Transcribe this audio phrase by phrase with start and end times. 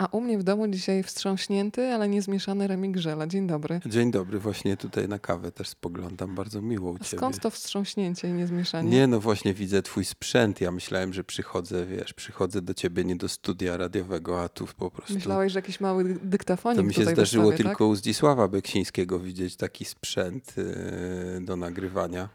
[0.00, 3.26] A u mnie w domu dzisiaj wstrząśnięty, ale niezmieszany remik grzela.
[3.26, 3.80] Dzień dobry.
[3.86, 6.34] Dzień dobry, właśnie tutaj na kawę też spoglądam.
[6.34, 7.18] Bardzo miło u A ciebie.
[7.18, 8.90] skąd to wstrząśnięcie i niezmieszanie?
[8.90, 10.60] Nie, no właśnie widzę twój sprzęt.
[10.60, 14.90] Ja myślałem, że przychodzę, wiesz, przychodzę do ciebie nie do studia radiowego, a tu po
[14.90, 15.14] prostu...
[15.14, 17.92] Myślałeś, że jakiś mały dyktafonik To mi się zdarzyło wystawię, tylko tak?
[17.92, 22.28] u Zdzisława Beksińskiego widzieć taki sprzęt yy, do nagrywania.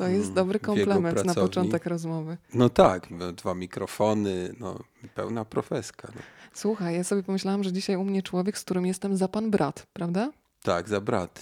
[0.00, 2.36] To jest mm, dobry komplement na początek rozmowy.
[2.54, 4.78] No tak, no, dwa mikrofony, no
[5.14, 6.08] pełna profeska.
[6.14, 6.20] No.
[6.54, 9.86] Słuchaj, ja sobie pomyślałam, że dzisiaj u mnie człowiek, z którym jestem za pan brat,
[9.92, 10.30] prawda?
[10.62, 11.40] Tak, za brat.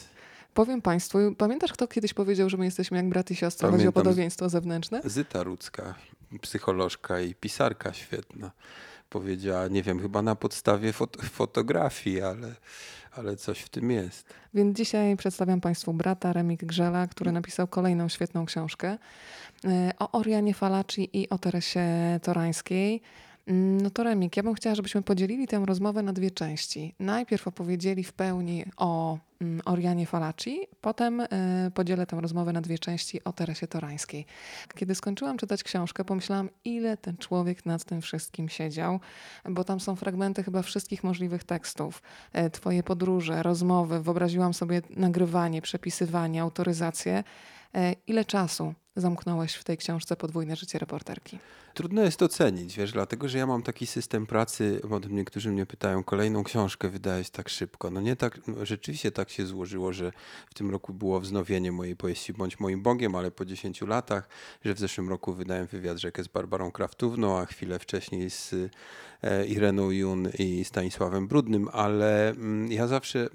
[0.54, 3.70] Powiem Państwu, pamiętasz, kto kiedyś powiedział, że my jesteśmy jak brat i siostra?
[3.70, 5.00] Chodzi o podobieństwo zewnętrzne?
[5.04, 5.94] Zyta Rudzka,
[6.42, 8.50] psycholożka i pisarka świetna,
[9.08, 12.54] powiedziała, nie wiem, chyba na podstawie fot- fotografii, ale,
[13.12, 14.34] ale coś w tym jest.
[14.54, 18.98] Więc dzisiaj przedstawiam Państwu brata Remik Grzela, który napisał kolejną świetną książkę
[19.64, 21.80] e, o Orianie Falaci i o Teresie
[22.22, 23.02] Torańskiej.
[23.48, 26.94] Mm, No to Remik, ja bym chciała, żebyśmy podzielili tę rozmowę na dwie części.
[27.00, 31.26] Najpierw opowiedzieli w pełni o mm, Orianie Falaci, potem e,
[31.74, 34.26] podzielę tę rozmowę na dwie części o Teresie Torańskiej.
[34.74, 39.00] Kiedy skończyłam czytać książkę, pomyślałam, ile ten człowiek nad tym wszystkim siedział,
[39.44, 42.02] bo tam są fragmenty chyba wszystkich możliwych tekstów.
[42.32, 47.24] E, Twoje podróże, rozmowy, wyobraziłam sobie nagrywanie, przepisywanie, autoryzację.
[47.74, 51.38] E, Ile czasu zamknąłeś w tej książce Podwójne życie reporterki?
[51.74, 56.04] Trudno jest ocenić, wiesz, dlatego że ja mam taki system pracy, potem niektórzy mnie pytają,
[56.04, 57.90] kolejną książkę wydałeś tak szybko.
[57.90, 60.12] No nie tak, no rzeczywiście tak się złożyło, że
[60.50, 64.28] w tym roku było wznowienie mojej powieści Bądź moim Bogiem, ale po 10 latach,
[64.64, 68.54] że w zeszłym roku wydałem wywiad rzekę z Barbarą Kraftówną, a chwilę wcześniej z
[69.22, 73.28] e, Ireną Jun i Stanisławem Brudnym, ale mm, ja zawsze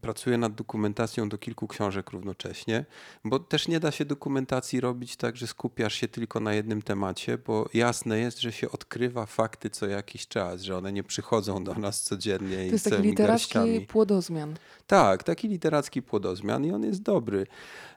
[0.00, 2.84] pracuję nad dokumentacją do kilku książek równocześnie,
[3.24, 7.38] bo też nie da się dokumentacji robić tak, że skupiasz się tylko na jednym temacie,
[7.38, 11.74] bo jasne jest, że się odkrywa fakty co jakiś czas, że one nie przychodzą do
[11.74, 14.54] nas codziennie To i jest taki literacki płodozmian.
[14.88, 17.46] Tak, taki literacki płodozmian i on jest dobry.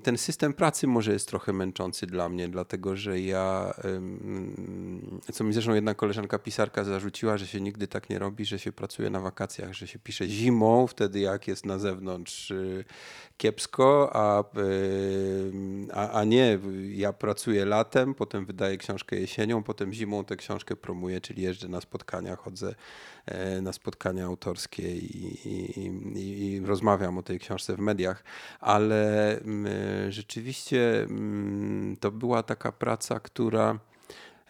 [0.04, 3.74] Ten system pracy może jest trochę męczący dla mnie, dlatego że ja,
[5.34, 8.72] co mi zresztą jedna koleżanka pisarka zarzuciła, że się nigdy tak nie robi, że się
[8.72, 12.86] pracuje na wakacjach, że się pisze zimą, wtedy jak jest na zewnątrz y,
[13.38, 14.44] kiepsko, a,
[15.94, 16.60] a, a nie,
[16.94, 21.82] ja pracuję latem, potem wydaję książkę jesienią, potem zimą tę książkę promuję, czyli jeżdżę na
[21.82, 22.76] spotkania, chodzę
[23.62, 28.24] na spotkania autorskie i, i, i, rozmawiam o tej książce w mediach,
[28.60, 33.80] ale mm, rzeczywiście mm, to była taka praca, która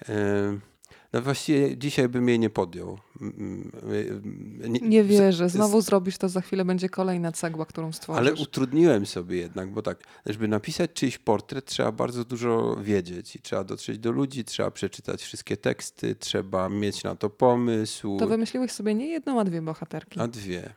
[0.10, 0.71] e,
[1.14, 2.98] no właściwie dzisiaj bym jej nie podjął.
[3.22, 7.92] Mm, mm, Nie z- wierzę, z- znowu zrobisz to, za chwilę będzie kolejna cegła, którą
[7.92, 8.20] stworzysz.
[8.20, 13.40] ale utrudniłem sobie jednak, bo tak, żeby napisać czyjś portret, trzeba bardzo dużo wiedzieć i
[13.42, 18.18] trzeba dotrzeć do ludzi, trzeba przeczytać wszystkie teksty, trzeba mieć na to pomysł.
[18.20, 20.20] To wymyśliłeś sobie nie jedną, a dwie bohaterki.
[20.20, 20.74] A dwie.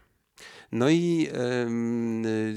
[0.72, 1.28] No i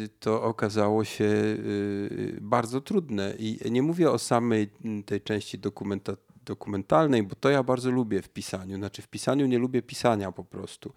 [0.03, 3.33] y, to okazało się y, bardzo trudne.
[3.39, 4.69] I nie mówię o samej
[5.05, 6.13] tej części dokumenta
[6.47, 8.77] dokumentalnej, bo to ja bardzo lubię w pisaniu.
[8.77, 10.93] Znaczy w pisaniu nie lubię pisania po prostu.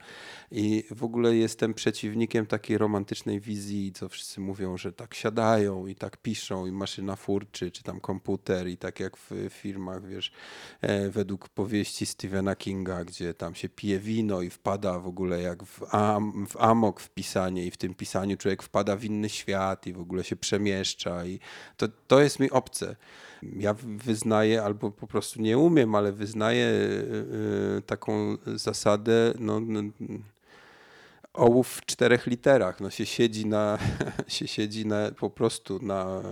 [0.50, 5.94] I w ogóle jestem przeciwnikiem takiej romantycznej wizji, co wszyscy mówią, że tak siadają i
[5.94, 10.32] tak piszą i maszyna furczy, czy tam komputer i tak jak w filmach, wiesz,
[10.80, 15.64] e, według powieści Stephena Kinga, gdzie tam się pije wino i wpada w ogóle jak
[15.64, 19.86] w, am, w amok w pisanie i w tym pisaniu człowiek wpada w inny świat
[19.86, 21.40] i w ogóle się przemieszcza i
[21.76, 22.96] to, to jest mi obce.
[23.42, 29.60] Ja wyznaję, albo po prostu nie umiem, ale wyznaję y, y, taką zasadę, no,
[31.34, 32.80] ołów w czterech literach.
[32.80, 33.78] No się siedzi na,
[34.28, 36.22] się siedzi na, po prostu na,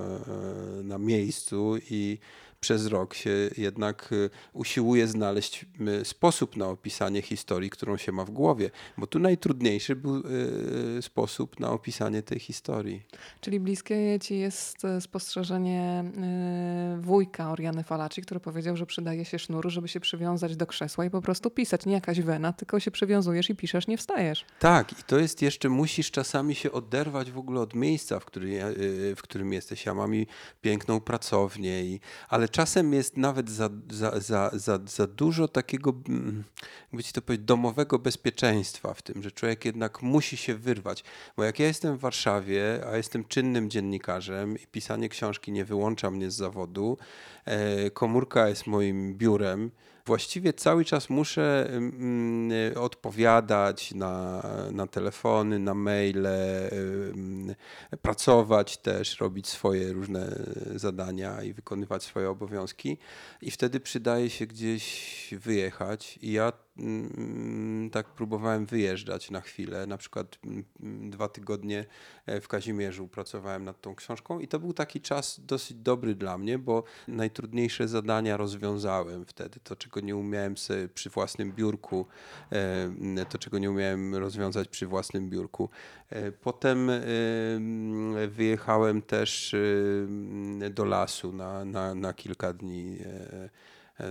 [0.85, 2.19] na miejscu i
[2.61, 5.67] przez rok się jednak y, usiłuje znaleźć
[6.01, 8.71] y, sposób na opisanie historii, którą się ma w głowie.
[8.99, 10.17] Bo tu najtrudniejszy był
[10.99, 13.03] y, sposób na opisanie tej historii.
[13.41, 16.05] Czyli bliskie ci jest spostrzeżenie
[16.99, 21.11] wujka Oriany Falaci, który powiedział, że przydaje się sznur, żeby się przywiązać do krzesła i
[21.11, 21.87] po prostu pisać.
[21.87, 24.45] Nie jakaś wena, tylko się przywiązujesz i piszesz, nie wstajesz.
[24.59, 28.51] Tak, i to jest jeszcze, musisz czasami się oderwać w ogóle od miejsca, w którym,
[29.17, 29.87] w którym jesteś.
[29.87, 30.27] Ja mam i
[30.61, 36.45] piękną pracownię, i, ale czasem jest nawet za, za, za, za, za dużo takiego, mm,
[36.83, 41.05] jakby ci to powiedzieć, domowego bezpieczeństwa w tym, że człowiek jednak musi się wyrwać.
[41.37, 46.11] Bo jak ja jestem w Warszawie, a jestem czynnym dziennikarzem i pisanie książki nie wyłącza
[46.11, 46.99] mnie z zawodu,
[47.45, 49.71] e, komórka jest moim biurem,
[50.09, 56.29] właściwie cały czas muszę mm, y, odpowiadać na, na telefony, na maile,
[58.03, 60.39] pracować też, robić swoje różne
[60.75, 62.99] zadania i wykonywać swoje obowiązki.
[63.43, 66.19] I wtedy przydaje się gdzieś wyjechać.
[66.23, 66.53] I ja
[67.93, 69.87] tak próbowałem wyjeżdżać na chwilę.
[69.87, 71.85] Na przykład mm, dwa tygodnie
[72.27, 76.39] e, w Kazimierzu pracowałem nad tą książką i to był taki czas dosyć dobry dla
[76.39, 79.61] mnie, bo najtrudniejsze zadania rozwiązałem wtedy.
[79.65, 82.07] To, czego nie umiałem sobie przy własnym biurku,
[82.53, 85.69] e, to, czego nie umiałem rozwiązać przy własnym biurku.
[86.11, 86.91] E, potem
[88.29, 89.57] wyjechałem też
[90.71, 92.99] do lasu na, na, na kilka dni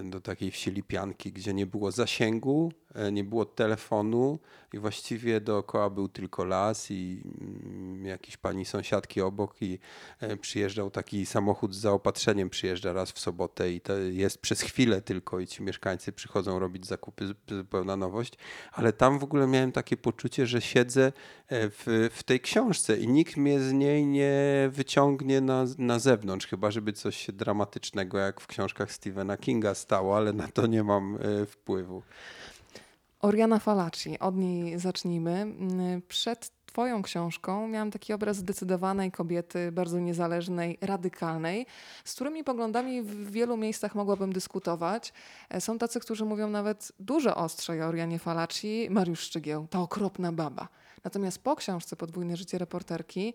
[0.04, 4.40] do takiej wsi Lipianki, gdzie nie było zasięgu, E, nie było telefonu
[4.74, 9.80] i właściwie dookoła był tylko las i mm, jakiś pani sąsiadki obok i
[10.20, 15.02] e, przyjeżdżał taki samochód z zaopatrzeniem, przyjeżdża raz w sobotę i to jest przez chwilę
[15.02, 18.34] tylko i ci mieszkańcy przychodzą robić zakupy, zupełna nowość,
[18.72, 21.06] ale tam w ogóle miałem takie poczucie, że siedzę
[21.48, 26.48] e, w, w tej książce i nikt mnie z niej nie wyciągnie na, na zewnątrz,
[26.48, 31.18] chyba żeby coś dramatycznego jak w książkach Stephena Kinga stało, ale na to nie mam
[31.48, 32.04] wpływu.
[33.28, 35.32] Oriana Falaci, od niej zacznijmy.
[35.32, 41.66] Mm, przed Twoją książką miałam taki obraz zdecydowanej kobiety, bardzo niezależnej, radykalnej,
[42.06, 45.14] z którymi poglądami w wielu miejscach mogłabym dyskutować.
[45.50, 50.32] E, są tacy, którzy mówią nawet dużo ostrzej o Orianie Falaci, Mariusz Szczygieł, ta okropna
[50.32, 50.68] baba.
[51.04, 53.34] Natomiast po książce Podwójne życie reporterki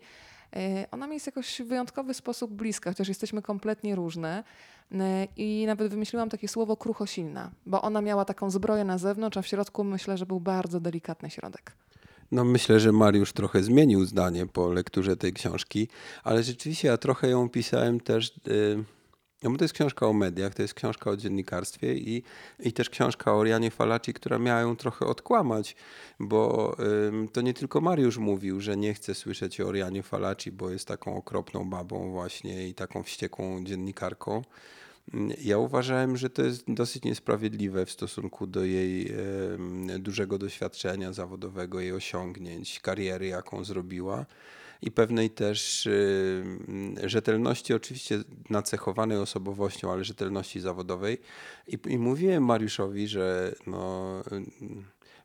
[0.91, 4.43] ona mi jest jakoś w wyjątkowy sposób bliska, chociaż jesteśmy kompletnie różne.
[4.91, 9.41] E, I nawet wymyśliłam takie słowo kruchosilna, bo ona miała taką zbroję na zewnątrz, a
[9.41, 11.71] w środku myślę, że był bardzo delikatny środek.
[12.31, 15.87] No myślę, że Mariusz trochę zmienił zdanie po lekturze tej książki,
[16.23, 18.33] ale rzeczywiście ja trochę ją pisałem też...
[18.45, 18.83] Yy
[19.43, 22.23] no bo to jest książka o mediach, to jest książka o dziennikarstwie i,
[22.59, 25.75] i też książka o Orianie Falaci, która miała ją trochę odkłamać,
[26.19, 26.75] bo
[27.07, 30.87] ym, to nie tylko Mariusz mówił, że nie chce słyszeć o Orianie Falaci, bo jest
[30.87, 34.41] taką okropną babą właśnie i taką wściekłą dziennikarką.
[35.41, 39.13] Ja uważałem, że to jest dosyć niesprawiedliwe w stosunku do jej
[39.99, 44.25] dużego doświadczenia zawodowego, jej osiągnięć, kariery, jaką zrobiła
[44.83, 46.43] i pewnej też y,
[47.03, 51.17] rzetelności, oczywiście nacechowanej osobowością, ale rzetelności zawodowej.
[51.67, 54.21] I, i mówiłem Mariuszowi, że no,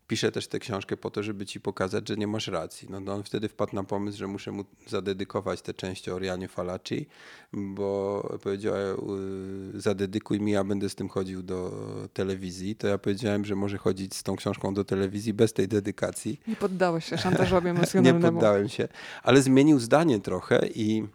[0.09, 2.89] piszę też tę książkę po to, żeby ci pokazać, że nie masz racji.
[2.91, 6.49] No, no on wtedy wpadł na pomysł, że muszę mu zadedykować tę część o Orianie
[6.49, 7.07] Falaci,
[7.53, 11.73] bo powiedział, e, zadedykuj mi, ja będę z tym chodził do
[12.13, 12.77] telewizji.
[12.77, 16.41] To ja powiedziałem, że może chodzić z tą książką do telewizji bez tej dedykacji.
[16.49, 18.27] Nie poddałeś się szantażowi emocjonalnemu.
[18.27, 18.89] nie poddałem się,
[19.23, 21.07] ale zmienił zdanie trochę i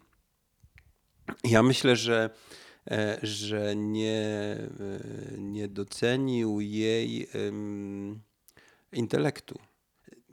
[1.43, 2.29] ja myślę, że
[2.91, 7.27] e, że nie, e, nie docenił jej
[8.93, 9.59] intelektu.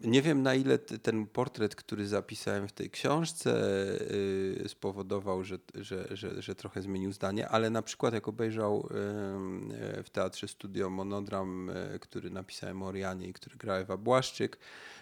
[0.05, 3.53] Nie wiem, na ile ten portret, który zapisałem w tej książce,
[4.65, 8.89] y, spowodował, że, że, że, że trochę zmienił zdanie, ale na przykład jak obejrzał
[10.05, 14.59] w Teatrze Studio monodram, y, który napisałem o Orianie i który gra Ewa Błaszczyk,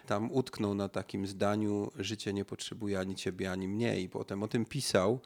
[0.06, 4.00] tam utknął na takim zdaniu: Życie nie potrzebuje ani ciebie, ani mnie.
[4.00, 5.20] I potem o tym pisał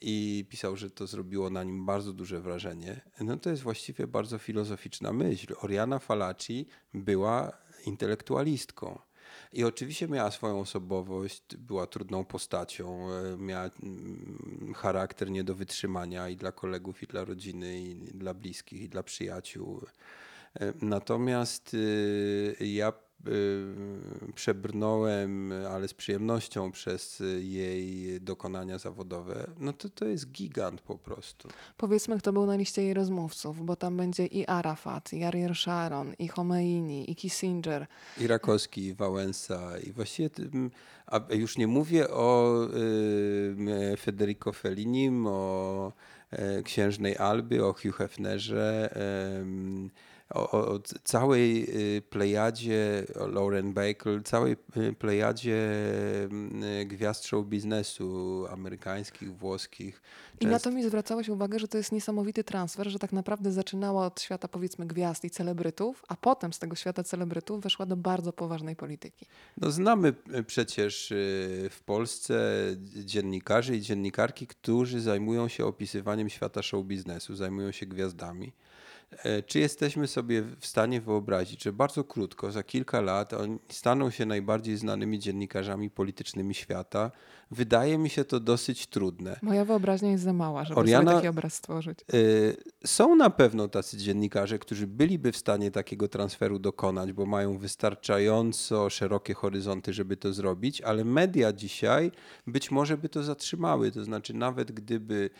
[0.00, 3.00] i pisał, że to zrobiło na nim bardzo duże wrażenie.
[3.20, 5.54] No to jest właściwie bardzo filozoficzna myśl.
[5.60, 8.98] Oriana Falaci była intelektualistką.
[9.52, 16.28] I oczywiście miała swoją osobowość, była trudną postacią, e, miała mm, charakter nie do wytrzymania
[16.28, 19.80] i dla kolegów, i dla rodziny, i dla bliskich, i dla przyjaciół.
[20.60, 22.92] E, natomiast y, ja
[24.34, 31.48] przebrnąłem, ale z przyjemnością przez jej dokonania zawodowe, no to to jest gigant po prostu.
[31.76, 36.12] Powiedzmy, kto był na liście jej rozmówców, bo tam będzie i Arafat, i Ariel Sharon,
[36.18, 37.86] i Khomeini, i Kissinger.
[38.20, 40.30] I Rakowski, i Wałęsa, i właściwie,
[41.06, 42.58] a już nie mówię o
[43.92, 45.92] y, Federico Fellinim, o
[46.32, 48.96] y, księżnej Alby, o Hugh Hefnerze,
[49.86, 51.66] y, o, o całej
[51.96, 55.56] y, plejadzie, Lauren Bacall, całej y, plejadzie
[56.82, 60.02] y, gwiazd show biznesu amerykańskich, włoskich.
[60.40, 64.06] I na to mi zwracałeś uwagę, że to jest niesamowity transfer, że tak naprawdę zaczynała
[64.06, 68.32] od świata powiedzmy gwiazd i celebrytów, a potem z tego świata celebrytów weszła do bardzo
[68.32, 69.26] poważnej polityki.
[69.56, 70.14] No znamy
[70.46, 71.12] przecież
[71.70, 72.34] w Polsce
[73.04, 78.52] dziennikarzy i dziennikarki, którzy zajmują się opisywaniem świata show biznesu, zajmują się gwiazdami.
[79.22, 84.10] E, czy jesteśmy sobie w stanie wyobrazić, że bardzo krótko, za kilka lat, oni staną
[84.10, 87.10] się najbardziej znanymi dziennikarzami politycznymi świata?
[87.54, 89.38] Wydaje mi się to dosyć trudne.
[89.42, 91.98] Moja wyobraźnia jest za mała, żeby Oriana, sobie taki obraz stworzyć.
[92.14, 92.56] Y,
[92.86, 98.90] są na pewno tacy dziennikarze, którzy byliby w stanie takiego transferu dokonać, bo mają wystarczająco
[98.90, 102.10] szerokie horyzonty, żeby to zrobić, ale media dzisiaj
[102.46, 103.92] być może by to zatrzymały.
[103.92, 105.30] To znaczy, nawet gdyby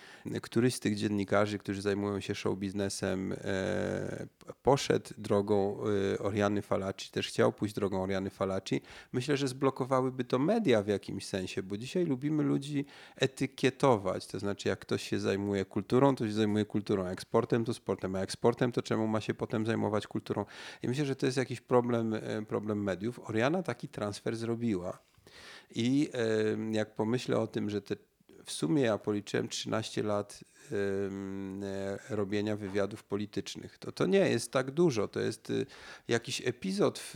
[0.42, 4.26] któryś z tych dziennikarzy, którzy zajmują się show biznesem, e,
[4.62, 5.78] poszedł drogą
[6.14, 8.80] e, Oriany Falaci, też chciał pójść drogą Oriany Falaci,
[9.12, 12.84] myślę, że zblokowałyby to media w jakimś sensie, bo dzisiaj lubimy ludzi
[13.16, 14.26] etykietować.
[14.26, 18.14] To znaczy, jak ktoś się zajmuje kulturą, to się zajmuje kulturą, jak sportem, to sportem,
[18.14, 20.44] a jak sportem, to czemu ma się potem zajmować kulturą?
[20.82, 22.14] I myślę, że to jest jakiś problem,
[22.49, 23.30] problem mediów.
[23.30, 24.99] Oriana taki transfer zrobiła.
[25.75, 26.11] I
[26.73, 27.96] jak pomyślę o tym, że te
[28.44, 30.53] w sumie ja policzyłem 13 lat E,
[32.11, 33.78] robienia wywiadów politycznych.
[33.78, 35.66] To, to nie jest tak dużo, to jest y,
[36.09, 37.14] jakiś epizod w,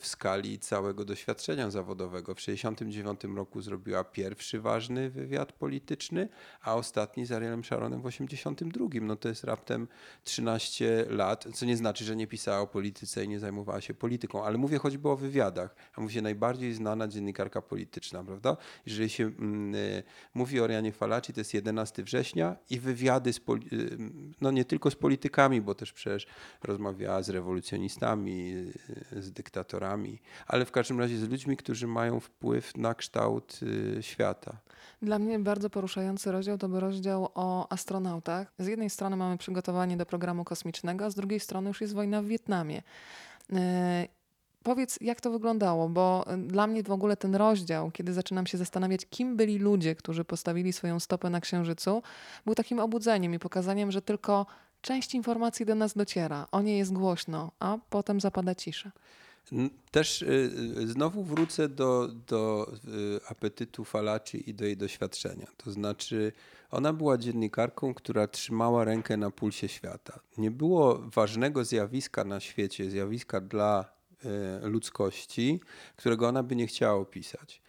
[0.00, 2.34] w skali całego doświadczenia zawodowego.
[2.34, 6.28] W 1969 roku zrobiła pierwszy ważny wywiad polityczny,
[6.62, 9.06] a ostatni z Arielem Sharonem w 1982.
[9.06, 9.88] No to jest raptem
[10.24, 14.44] 13 lat, co nie znaczy, że nie pisała o polityce i nie zajmowała się polityką,
[14.44, 15.74] ale mówię choćby o wywiadach.
[15.94, 18.56] A mówi się najbardziej znana dziennikarka polityczna, prawda?
[18.86, 20.02] Jeżeli się mm, y,
[20.34, 23.42] mówi o Arianie Falaci, to jest 11 września i wywiady z, y,
[24.40, 26.26] no nie tylko z politykami, bo też przecież
[26.62, 28.52] rozmawiała z rewolucjonistami,
[29.12, 34.02] y, z dyktatorami, ale w każdym razie z ludźmi, którzy mają wpływ na kształt y,
[34.02, 34.56] świata.
[35.02, 38.52] Dla mnie bardzo poruszający rozdział to był rozdział o astronautach.
[38.58, 42.22] Z jednej strony mamy przygotowanie do programu kosmicznego, a z drugiej strony już jest wojna
[42.22, 42.82] w Wietnamie.
[44.66, 48.58] Powiedz, jak to wyglądało, bo y, dla mnie w ogóle ten rozdział, kiedy zaczynam się
[48.58, 52.02] zastanawiać, kim byli ludzie, którzy postawili swoją stopę na Księżycu,
[52.44, 54.46] był takim obudzeniem i pokazaniem, że tylko
[54.82, 58.92] część informacji do nas dociera, o niej jest głośno, a potem zapada cisza.
[59.90, 60.26] Też y,
[60.78, 62.72] y, znowu wrócę do, do
[63.28, 65.46] apetytu Falaci i do jej doświadczenia.
[65.56, 66.32] To znaczy,
[66.70, 70.20] ona była dziennikarką, która trzymała rękę na pulsie świata.
[70.38, 73.95] Nie było ważnego zjawiska na świecie, zjawiska dla
[74.62, 75.60] ludzkości,
[75.96, 77.62] którego ona by nie chciała opisać.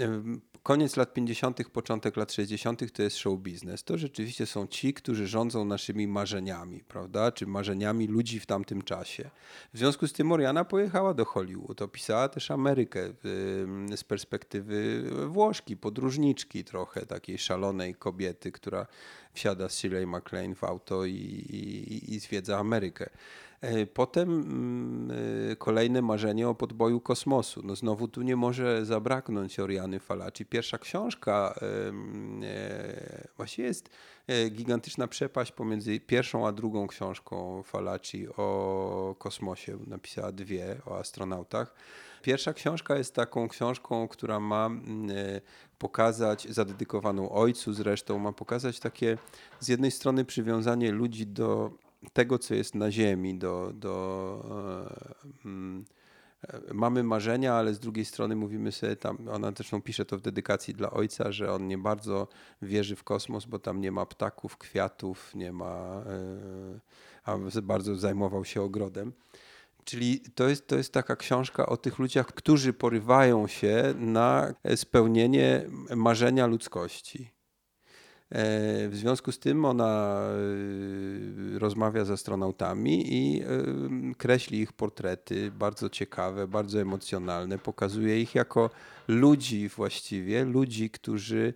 [0.00, 0.22] E,
[0.62, 2.92] koniec lat 50., początek lat 60.
[2.92, 3.84] to jest show biznes.
[3.84, 7.32] To rzeczywiście są ci, którzy rządzą naszymi marzeniami, prawda?
[7.32, 9.30] Czy marzeniami ludzi w tamtym czasie.
[9.74, 11.82] W związku z tym Oriana pojechała do Hollywood.
[11.82, 13.12] Opisała też Amerykę
[13.96, 18.86] z perspektywy Włoszki, podróżniczki trochę, takiej szalonej kobiety, która
[19.32, 23.10] wsiada z Shirley MacLaine w auto i, i, i zwiedza Amerykę.
[23.60, 25.10] E, potem mm,
[25.52, 27.62] e, kolejne marzenie o podboju kosmosu.
[27.64, 30.46] No znowu tu nie może zabraknąć Oriany Falaci.
[30.46, 33.90] Pierwsza książka e, właśnie jest
[34.50, 39.78] gigantyczna przepaść pomiędzy pierwszą a drugą książką Falaci o kosmosie.
[39.86, 41.74] Napisała dwie o astronautach.
[42.22, 44.70] Pierwsza książka jest taką książką, która ma
[45.78, 49.18] pokazać, zadedykowaną ojcu zresztą, ma pokazać takie
[49.60, 51.70] z jednej strony przywiązanie ludzi do
[52.12, 54.44] tego, co jest na ziemi, do, do
[55.44, 55.84] um,
[56.74, 60.74] mamy marzenia, ale z drugiej strony mówimy sobie tam, ona zresztą pisze to w dedykacji
[60.74, 62.28] dla ojca, że on nie bardzo
[62.62, 66.80] wierzy w kosmos, bo tam nie ma ptaków, kwiatów, nie ma, e,
[67.24, 69.12] a bardzo zajmował się ogrodem.
[69.84, 75.64] Czyli to jest, to jest taka książka o tych ludziach, którzy porywają się na spełnienie
[75.96, 77.37] marzenia ludzkości.
[78.30, 80.20] E, w związku z tym ona
[81.54, 83.46] e, rozmawia z astronautami i e,
[84.18, 87.58] kreśli ich portrety, bardzo ciekawe, bardzo emocjonalne.
[87.58, 88.70] Pokazuje ich jako
[89.08, 91.54] ludzi właściwie, ludzi, którzy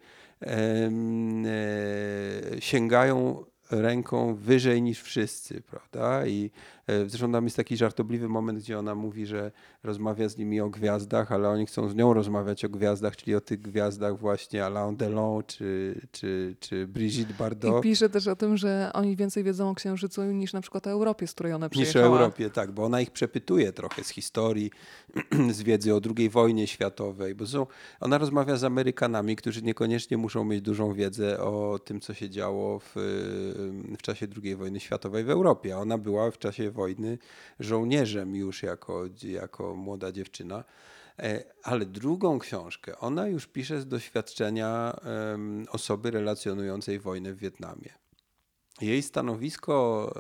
[2.61, 6.27] sięgają ręką wyżej niż wszyscy, prawda?
[6.27, 6.51] I
[6.87, 11.33] zresztą tam jest taki żartobliwy moment, gdzie ona mówi, że rozmawia z nimi o gwiazdach,
[11.33, 15.43] ale oni chcą z nią rozmawiać o gwiazdach, czyli o tych gwiazdach właśnie Alain Delon
[15.47, 17.79] czy, czy, czy Brigitte Bardot.
[17.79, 20.91] I pisze też o tym, że oni więcej wiedzą o Księżycu niż na przykład o
[20.91, 22.07] Europie, z której ona przyjechała.
[22.07, 24.71] Niż o Europie, tak, bo ona ich przepytuje trochę z historii,
[25.51, 27.67] z wiedzy o II wojnie światowej, bo są,
[28.01, 32.79] ona rozmawia z Amerykanami, którzy niekoniecznie muszą mieć dużą wiedzę o tym, co się działo
[32.79, 32.95] w
[33.99, 35.79] w czasie II wojny światowej w Europie.
[35.79, 37.19] Ona była w czasie wojny
[37.61, 40.65] żołnierzem już jako, jako młoda dziewczyna.
[41.19, 45.01] E, ale drugą książkę ona już pisze z doświadczenia
[45.71, 48.03] osoby relacjonującej wojnę w Wietnamie.
[48.81, 50.13] Jej stanowisko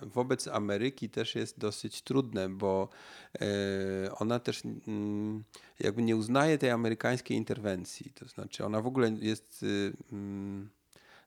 [0.00, 2.88] e, wobec Ameryki też jest dosyć trudne, bo
[3.40, 3.46] e,
[4.14, 5.44] ona też mm,
[5.80, 8.12] jakby nie uznaje tej amerykańskiej interwencji.
[8.14, 10.70] To znaczy, ona w ogóle jest y, mm,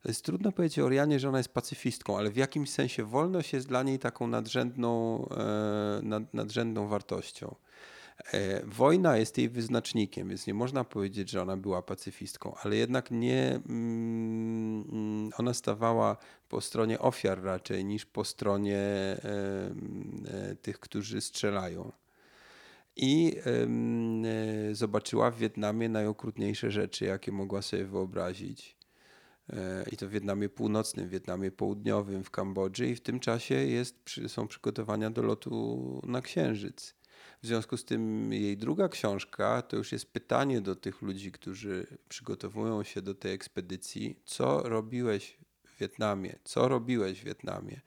[0.07, 3.83] jest trudno powiedzieć o że ona jest pacyfistką, ale w jakimś sensie wolność jest dla
[3.83, 7.55] niej taką nadrzędną, e, nad, nadrzędną wartością.
[8.33, 13.11] E, wojna jest jej wyznacznikiem, więc nie można powiedzieć, że ona była pacyfistką, ale jednak
[13.11, 13.59] nie.
[13.69, 16.17] Mm, ona stawała
[16.49, 19.25] po stronie ofiar raczej niż po stronie e,
[20.61, 21.91] tych, którzy strzelają.
[22.95, 23.35] I
[24.71, 28.78] zobaczyła w Wietnamie najokrutniejsze rzeczy, jakie mogła sobie wyobrazić
[29.91, 33.95] i to w Wietnamie Północnym, w Wietnamie Południowym, w Kambodży i w tym czasie jest,
[34.27, 36.95] są przygotowania do lotu na Księżyc.
[37.43, 41.87] W związku z tym jej druga książka to już jest pytanie do tych ludzi, którzy
[42.09, 47.81] przygotowują się do tej ekspedycji, co robiłeś w Wietnamie, co robiłeś w Wietnamie.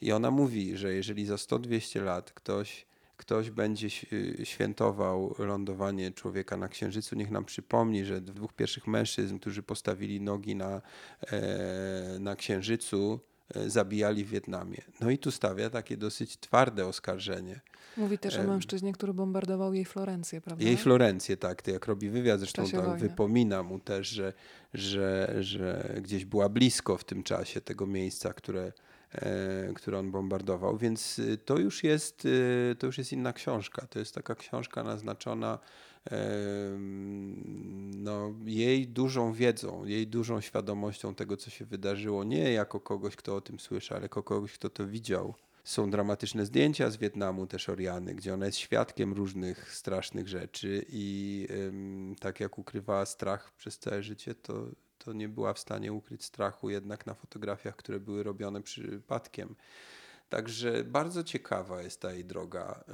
[0.00, 3.90] I ona mówi, że jeżeli za 100-200 lat ktoś ktoś będzie
[4.44, 10.56] świętował lądowanie człowieka na Księżycu, niech nam przypomni, że dwóch pierwszych mężczyzn, którzy postawili nogi
[10.56, 10.82] na,
[11.32, 13.20] e, na Księżycu,
[13.54, 14.82] e, zabijali w Wietnamie.
[15.00, 17.60] No i tu stawia takie dosyć twarde oskarżenie.
[17.96, 20.64] Mówi też o mężczyźnie, który bombardował jej Florencję, prawda?
[20.64, 21.62] Jej Florencję, tak.
[21.62, 24.32] To jak robi wywiad, zresztą tak wypomina mu też, że,
[24.74, 28.72] że, że gdzieś była blisko w tym czasie tego miejsca, które,
[29.74, 33.86] które on bombardował, więc y, to już jest, y, to już jest inna książka.
[33.86, 35.58] To jest taka książka naznaczona
[37.96, 43.36] no, jej dużą wiedzą, jej dużą świadomością tego, co się wydarzyło, nie jako kogoś, kto
[43.36, 45.34] o tym słyszy, ale jako kogoś, kto to widział.
[45.64, 51.48] Są dramatyczne zdjęcia z Wietnamu, też Oriany, gdzie ona jest świadkiem różnych strasznych rzeczy i
[52.20, 54.66] tak jak ukrywała strach przez całe życie, to
[55.06, 59.54] to nie była w stanie ukryć strachu jednak na fotografiach, które były robione przypadkiem.
[60.28, 62.84] Także bardzo ciekawa jest ta jej droga,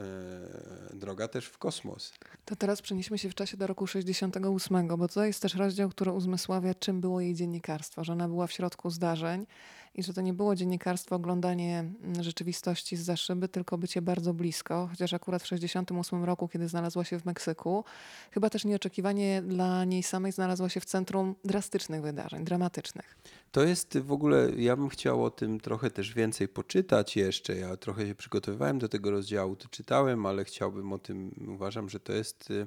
[0.90, 2.12] yy, droga też w kosmos.
[2.44, 6.12] To teraz przenieśmy się w czasie do roku 68, bo to jest też rozdział, który
[6.12, 9.46] uzmysławia, czym było jej dziennikarstwo, że ona była w środku zdarzeń
[9.94, 14.88] i że to nie było dziennikarstwo, oglądanie mm, rzeczywistości z szyby, tylko bycie bardzo blisko,
[14.90, 17.84] chociaż akurat w 68 roku, kiedy znalazła się w Meksyku,
[18.30, 23.16] chyba też nieoczekiwanie dla niej samej znalazła się w centrum drastycznych wydarzeń, dramatycznych.
[23.52, 27.56] To jest w ogóle, ja bym chciał o tym trochę też więcej poczytać jeszcze.
[27.56, 32.00] Ja trochę się przygotowywałem do tego rozdziału, to czytałem, ale chciałbym o tym, uważam, że
[32.00, 32.66] to jest y,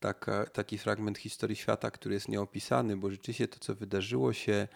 [0.00, 4.68] taka, taki fragment historii świata, który jest nieopisany, bo rzeczywiście to, co wydarzyło się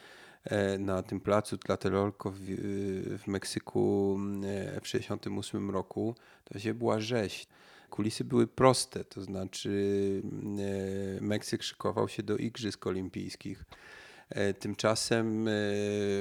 [0.79, 7.01] na tym placu Tlatelolco w, y, w Meksyku e, w 1968 roku, to się była
[7.01, 7.47] rzeź.
[7.91, 10.23] Kulisy były proste, to znaczy
[11.19, 13.65] e, Meksyk szykował się do Igrzysk Olimpijskich.
[14.35, 15.53] E, tymczasem e,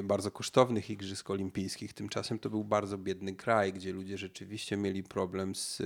[0.03, 1.93] bardzo kosztownych Igrzysk Olimpijskich.
[1.93, 5.83] Tymczasem to był bardzo biedny kraj, gdzie ludzie rzeczywiście mieli problem z, e,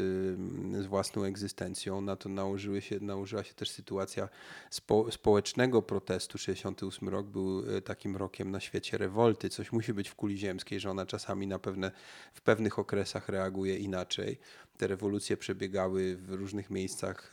[0.84, 2.02] z własną egzystencją.
[2.02, 4.30] Na to nałożyły się, nałożyła się też sytuacja
[4.70, 6.38] spo, społecznego protestu.
[6.38, 9.50] 68 rok był takim rokiem na świecie rewolty.
[9.50, 11.92] Coś musi być w kuli ziemskiej, że ona czasami na pewne,
[12.34, 14.38] w pewnych okresach reaguje inaczej
[14.78, 17.32] te rewolucje przebiegały w różnych miejscach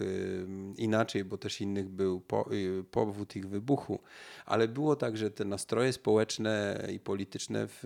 [0.77, 3.99] inaczej, bo też innych był y, powód ich wybuchu.
[4.47, 7.79] Ale było tak, że te nastroje społeczne i polityczne w,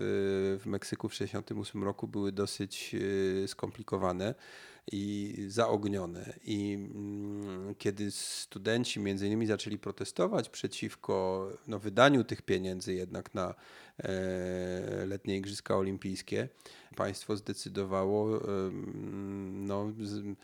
[0.61, 4.35] w Meksyku w 1968 roku były dosyć y, skomplikowane
[4.91, 6.33] i zaognione.
[6.43, 13.55] I mm, kiedy studenci między innymi zaczęli protestować przeciwko no, wydaniu tych pieniędzy jednak na
[13.99, 16.49] e, letnie Igrzyska Olimpijskie,
[16.95, 18.41] państwo zdecydowało
[19.51, 20.37] no, z,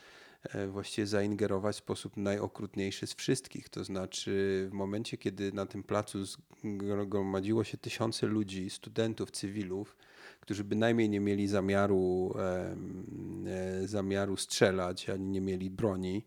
[0.43, 3.69] e, właściwie zaingerować w sposób najokrutniejszy z wszystkich.
[3.69, 9.95] To znaczy w momencie, kiedy na tym placu zgromadziło się tysiące ludzi, studentów, cywilów,
[10.43, 16.25] którzy bynajmniej nie mieli zamiaru, e, zamiaru strzelać, ani nie mieli broni.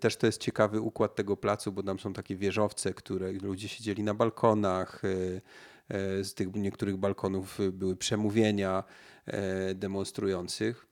[0.00, 4.02] Też to jest ciekawy układ tego placu, bo tam są takie wieżowce, które ludzie siedzieli
[4.02, 5.02] na balkonach.
[5.04, 5.40] E,
[5.88, 8.84] e, z tych niektórych balkonów były przemówienia
[9.74, 10.86] demonstrujących.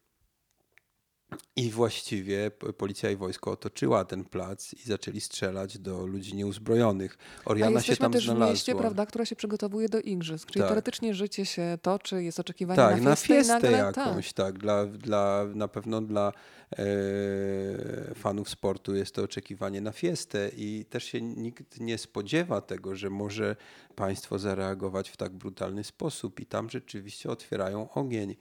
[1.57, 7.18] I właściwie policja i wojsko otoczyła ten plac i zaczęli strzelać do ludzi nieuzbrojonych.
[7.45, 8.47] Oriana się tam też znalazła.
[8.47, 10.51] w mieście, prawda, która się przygotowuje do igrzysk.
[10.51, 10.68] Czyli tak.
[10.68, 14.47] teoretycznie życie się toczy, jest oczekiwanie tak, na fiestę, na fiestę nagle, jakąś, tak.
[14.47, 14.59] tak.
[14.59, 16.33] Dla, dla, na pewno dla
[16.79, 22.97] e, fanów sportu jest to oczekiwanie na fiestę i też się nikt nie spodziewa tego,
[22.97, 23.57] że może
[23.95, 28.37] państwo zareagować w tak brutalny sposób i tam rzeczywiście otwierają ogień.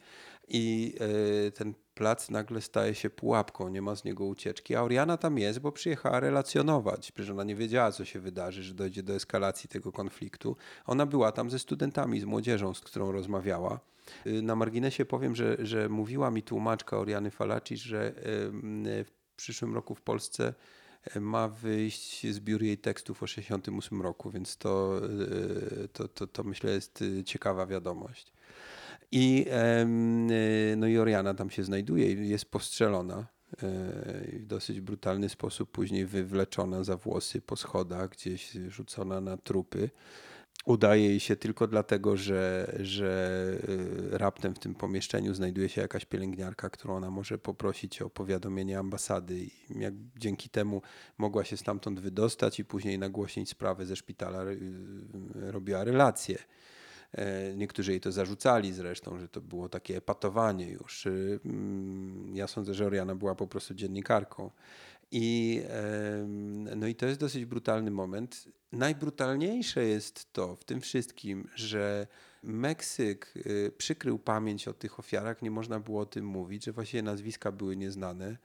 [0.54, 0.96] I
[1.48, 4.76] e, ten plac nagle staje się pułapką, nie ma z niego ucieczki.
[4.76, 7.12] A Oriana tam jest, bo przyjechała relacjonować.
[7.12, 10.56] Przecież ona nie wiedziała, co się wydarzy, że dojdzie do eskalacji tego konfliktu.
[10.86, 13.80] Ona była tam ze studentami, z młodzieżą, z którą rozmawiała.
[14.28, 18.14] Y, na marginesie powiem, że, że mówiła mi tłumaczka Oriany Falaci, że
[19.06, 20.54] w przyszłym roku w Polsce
[21.16, 25.02] e, ma wyjść zbiór jej tekstów o 68 roku, więc to,
[25.84, 28.34] e, to, to, to myślę jest y, ciekawa wiadomość.
[29.12, 29.46] I,
[30.78, 33.26] no i Oriana tam się znajduje i jest postrzelona e,
[34.40, 39.90] w dosyć brutalny sposób, później wywleczona za włosy po schodach, gdzieś rzucona na trupy.
[40.66, 43.54] udaje jej się tylko dlatego, że, że
[44.14, 48.80] y, raptem w tym pomieszczeniu znajduje się jakaś pielęgniarka, którą ona może poprosić o powiadomienie
[48.80, 50.82] ambasady i jak dzięki temu
[51.18, 54.58] mogła się stamtąd wydostać i później nagłośnić sprawę ze szpitala, y,
[55.52, 56.38] robiła relacje.
[57.14, 61.08] E, niektórzy jej to zarzucali zresztą, że to było takie epatowanie już.
[61.46, 64.52] Mm, ja sądzę, że Oriana była po prostu dziennikarką.
[65.14, 65.62] I,
[66.76, 68.46] no i to jest dosyć brutalny moment.
[68.72, 72.08] Najbrutalniejsze jest to w tym wszystkim, że
[72.44, 77.04] Meksyk y, przykrył pamięć o tych ofiarach, nie można było o tym mówić, że właściwie
[77.04, 78.38] nazwiska były nieznane.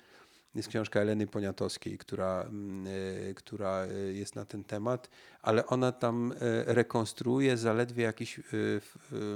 [0.56, 5.10] Jest książka Eleny Poniatowskiej, która, mm, y, która y, jest na ten temat,
[5.42, 6.34] ale ona tam
[6.66, 8.40] rekonstruuje zaledwie jakiś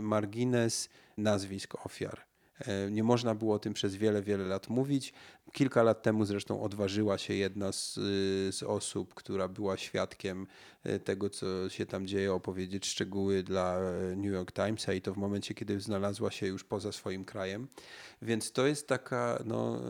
[0.02, 2.29] margines nazwisk ofiar.
[2.66, 5.12] E, nie można było o tym przez wiele, wiele lat mówić.
[5.52, 10.46] Kilka lat temu zresztą odważyła się jedna z, y, z, osób, która była świadkiem
[10.84, 15.14] e, tego, co się tam dzieje, opowiedzieć szczegóły dla e, New York Timesa i to
[15.14, 17.68] w momencie, kiedy znalazła się już poza swoim krajem.
[18.22, 19.80] Więc to jest taka no,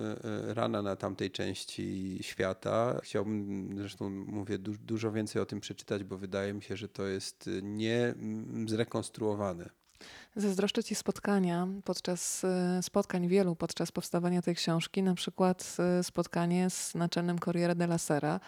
[0.47, 3.01] rana na tamtej części świata.
[3.03, 7.07] Chciałbym zresztą, mówię, du dużo więcej o tym przeczytać, bo wydaje mi się, że to
[7.07, 8.15] jest nie
[8.67, 9.80] zrekonstruowane.
[10.37, 16.71] Zazdroszczę Ci spotkania podczas e, spotkań wielu podczas powstawania tej książki, na przykład e, spotkanie
[16.71, 18.41] z naczelnym Corriere della Sera.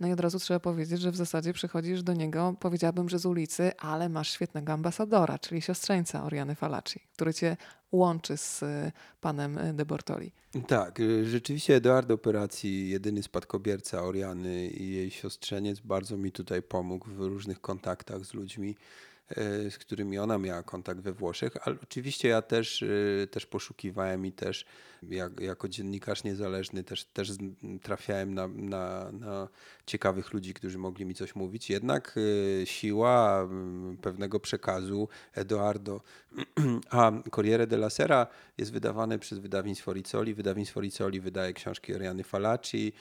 [0.00, 3.26] No i od razu trzeba powiedzieć, że w zasadzie przychodzisz do niego, powiedziałabym, że z
[3.26, 7.56] ulicy, ale masz świetnego ambasadora, czyli siostrzeńca Oriany Falaci, który cię
[7.92, 10.32] łączy z e, panem De Bortoli.
[10.66, 17.18] Tak, rzeczywiście Eduardo Operacji, jedyny spadkobierca Oriany i jej siostrzeniec, bardzo mi tutaj pomógł w
[17.18, 18.76] różnych kontaktach z ludźmi.
[19.30, 24.26] E, z którymi ona miała kontakt we Włoszech, ale oczywiście ja też, e, też poszukiwałem
[24.26, 24.64] i też
[25.02, 27.30] jak, jako dziennikarz niezależny też, też
[27.82, 29.48] trafiałem na, na, na
[29.86, 31.70] ciekawych ludzi, którzy mogli mi coś mówić.
[31.70, 32.14] Jednak
[32.62, 33.48] e, siła
[34.02, 36.00] pewnego przekazu Eduardo,
[36.90, 38.26] a Corriere della Sera
[38.58, 40.34] jest wydawane przez wydawnictwo Rizzoli.
[40.34, 42.92] Wydawnictwo Rizzoli wydaje książki Oriany Falacci.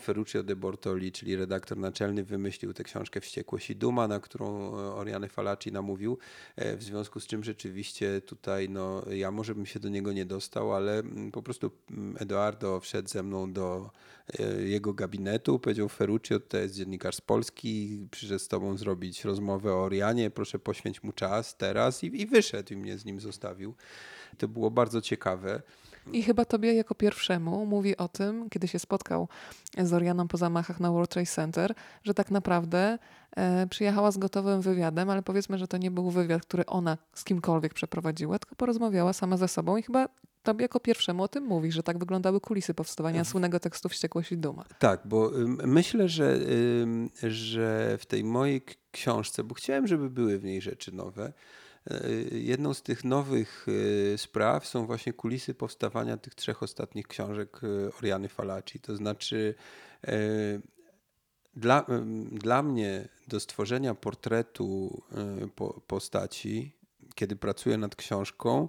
[0.00, 5.28] Ferruccio de Bortoli, czyli redaktor naczelny, wymyślił tę książkę Wściekłość i Duma, na którą Oriany
[5.28, 6.18] Falacci namówił,
[6.56, 10.26] e, w związku z czym rzeczywiście tutaj no, ja może bym się do niego nie
[10.26, 13.90] dostał, ale mm, po prostu mm, Eduardo wszedł ze mną do
[14.23, 14.23] e,
[14.64, 19.84] jego gabinetu, powiedział Ferruccio, to jest dziennikarz z Polski, przyszedł z tobą zrobić rozmowę o
[19.84, 23.74] Orianie, proszę poświęć mu czas teraz i, i wyszedł i mnie z nim zostawił.
[24.38, 25.62] To było bardzo ciekawe.
[26.12, 29.28] I chyba tobie jako pierwszemu mówi o tym, kiedy się spotkał
[29.78, 32.98] z Orianą po zamachach na World Trade Center, że tak naprawdę
[33.36, 37.24] e, przyjechała z gotowym wywiadem, ale powiedzmy, że to nie był wywiad, który ona z
[37.24, 40.08] kimkolwiek przeprowadziła, tylko porozmawiała sama ze sobą i chyba
[40.44, 44.36] tobie jako pierwszemu o tym mówi, że tak wyglądały kulisy powstawania słynnego tekstu Wściekłość i
[44.36, 44.64] Duma.
[44.78, 45.30] Tak, bo
[45.64, 46.38] myślę, że,
[47.22, 51.32] że w tej mojej książce, bo chciałem, żeby były w niej rzeczy nowe,
[51.90, 53.66] E, jedną z tych nowych
[54.14, 58.80] e, spraw są właśnie kulisy powstawania tych trzech ostatnich książek e, Oriany Falaci.
[58.80, 59.54] To znaczy,
[61.54, 61.86] dla,
[62.32, 65.02] dla mnie do stworzenia portretu
[65.86, 66.76] postaci,
[67.14, 68.68] kiedy pracuję nad książką,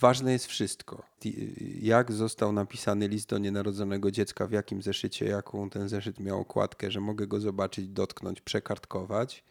[0.00, 1.02] ważne jest wszystko.
[1.80, 6.90] Jak został napisany list do nienarodzonego dziecka, w jakim zeszycie, jaką ten zeszyt miał okładkę,
[6.90, 9.44] że mogę go zobaczyć, dotknąć, przekartkować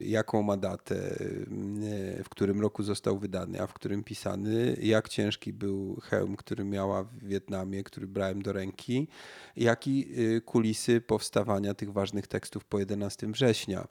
[0.00, 5.52] jaką ma datę, e, w którym roku został wydany, a w którym pisany, jak ciężki
[5.52, 9.08] był hełm, który miała w Wietnamie, który brałem do ręki,
[9.56, 13.88] jak i e, kulisy powstawania tych ważnych tekstów po 11 września.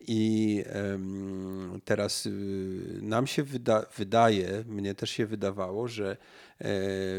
[0.00, 0.64] I
[1.84, 2.30] teraz e,
[3.02, 6.16] nam się wyda wydaje, mnie też się wydawało, że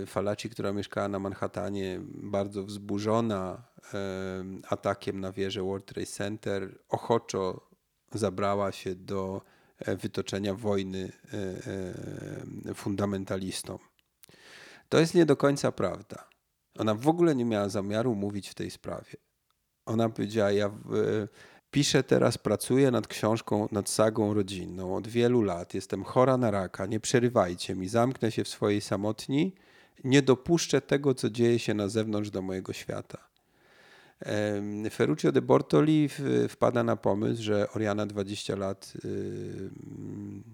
[0.08, 3.64] Falaci, która mieszkała na Manhattanie, bardzo wzburzona
[4.70, 7.73] atakiem na wieżę World Trade Center, ochoczo
[8.18, 9.42] zabrała się do
[9.80, 13.78] e, wytoczenia wojny e, e, fundamentalistom.
[14.90, 16.28] To jest nie do końca prawda.
[16.78, 19.16] Ona w ogóle nie miała zamiaru mówić w tej sprawie.
[19.86, 20.72] Ona powiedziała: Ja
[21.72, 25.74] piszę teraz, pracuję nad książką, nad sagą rodzinną od wielu lat.
[25.74, 29.56] Jestem chora na raka, nie przerywajcie mi, zamknę się w swojej samotni,
[30.04, 33.33] nie dopuszczę tego, co dzieje się na zewnątrz do mojego świata.
[34.92, 36.10] Ferruccio de Bortoli
[36.50, 39.70] wpada na pomysł, że Oriana 20 lat y,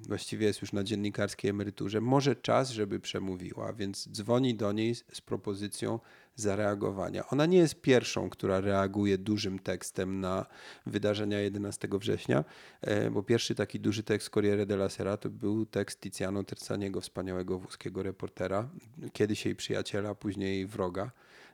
[0.08, 2.02] właściwie jest już na dziennikarskiej emeryturze.
[2.02, 6.00] Może czas, żeby przemówiła, więc dzwoni do niej z propozycją
[6.36, 7.28] zareagowania.
[7.28, 10.46] Ona nie jest pierwszą, która reaguje dużym tekstem na
[10.86, 12.44] wydarzenia 11 września,
[12.82, 17.60] e, bo pierwszy taki duży tekst Corriere della Sera to był tekst Tiziano Terzaniego, wspaniałego
[17.60, 18.70] włoskiego reportera,
[19.14, 21.12] kiedyś jej przyjaciela, później wroga.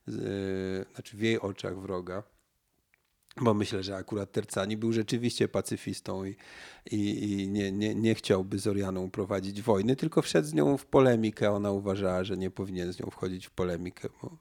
[0.08, 0.12] E,
[0.94, 2.24] znaczy w jej oczach wroga.
[3.41, 6.36] bo myślę, że akurat Tercani był rzeczywiście pacyfistą i,
[6.91, 10.86] i, i nie, nie, nie chciałby z Orianą prowadzić wojny, tylko wszedł z nią w
[10.86, 11.52] polemikę.
[11.52, 14.38] Ona uważała, że nie powinien z nią wchodzić w polemikę, bo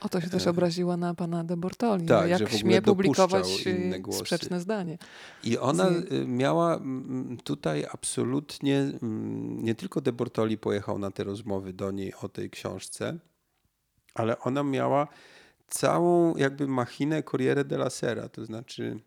[0.00, 2.06] o to się też obraziła na pana de Bortoli.
[2.06, 4.18] Tak, jak że w śmie publikować inne głosy.
[4.18, 4.98] sprzeczne zdanie.
[5.44, 5.90] I ona
[6.26, 6.80] miała
[7.44, 8.92] tutaj absolutnie,
[9.62, 13.18] nie tylko de Bortoli pojechał na te rozmowy do niej o tej książce,
[14.14, 15.08] ale ona miała
[15.68, 19.00] całą jakby machinę Corriere della Sera, to znaczy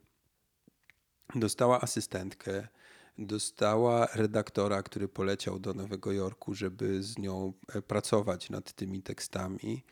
[1.35, 2.67] dostała asystentkę,
[3.17, 9.83] dostała redaktora, który poleciał do Nowego Jorku, żeby z nią e, pracować nad tymi tekstami,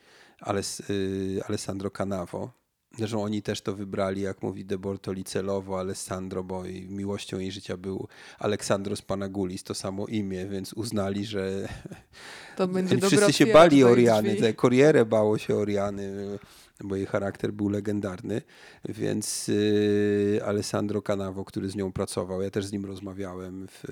[0.90, 2.61] y, Alessandro Canavo.
[2.98, 7.76] Zresztą oni też to wybrali, jak mówi De Bortoli, celowo Alessandro, bo miłością jej życia
[7.76, 11.68] był Aleksandro Spanagulis, to samo imię, więc uznali, że
[12.56, 16.38] to będzie wszyscy się bali Oriany, te Corriere bało się Oriany
[16.84, 18.42] bo jej charakter był legendarny,
[18.88, 23.84] więc y, Alessandro Canavo, który z nią pracował, ja też z nim rozmawiałem w,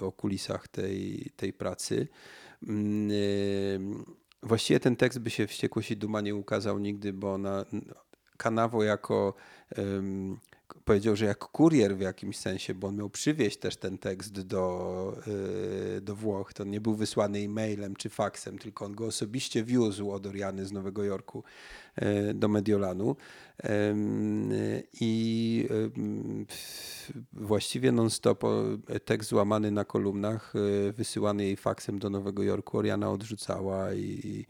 [0.02, 2.08] o, o kulisach tej, tej pracy.
[2.68, 3.80] Mm, y,
[4.44, 7.64] właściwie ten tekst by się Wściekłość i Duma nie ukazał nigdy, bo ona,
[8.36, 9.34] Canavo jako
[10.84, 15.16] powiedział, że jak kurier w jakimś sensie, bo on miał przywieźć też ten tekst do,
[15.96, 16.52] y, do Włoch.
[16.52, 20.72] To nie był wysłany e-mailem czy faksem, tylko on go osobiście wiózł od Oriany z
[20.72, 21.44] Nowego Jorku
[22.02, 23.16] y, do Mediolanu.
[25.00, 25.68] I
[27.32, 28.44] właściwie non-stop
[29.04, 30.54] tekst złamany na kolumnach,
[30.88, 34.46] y, wysyłany jej faksem do Nowego Jorku, Oriana odrzucała i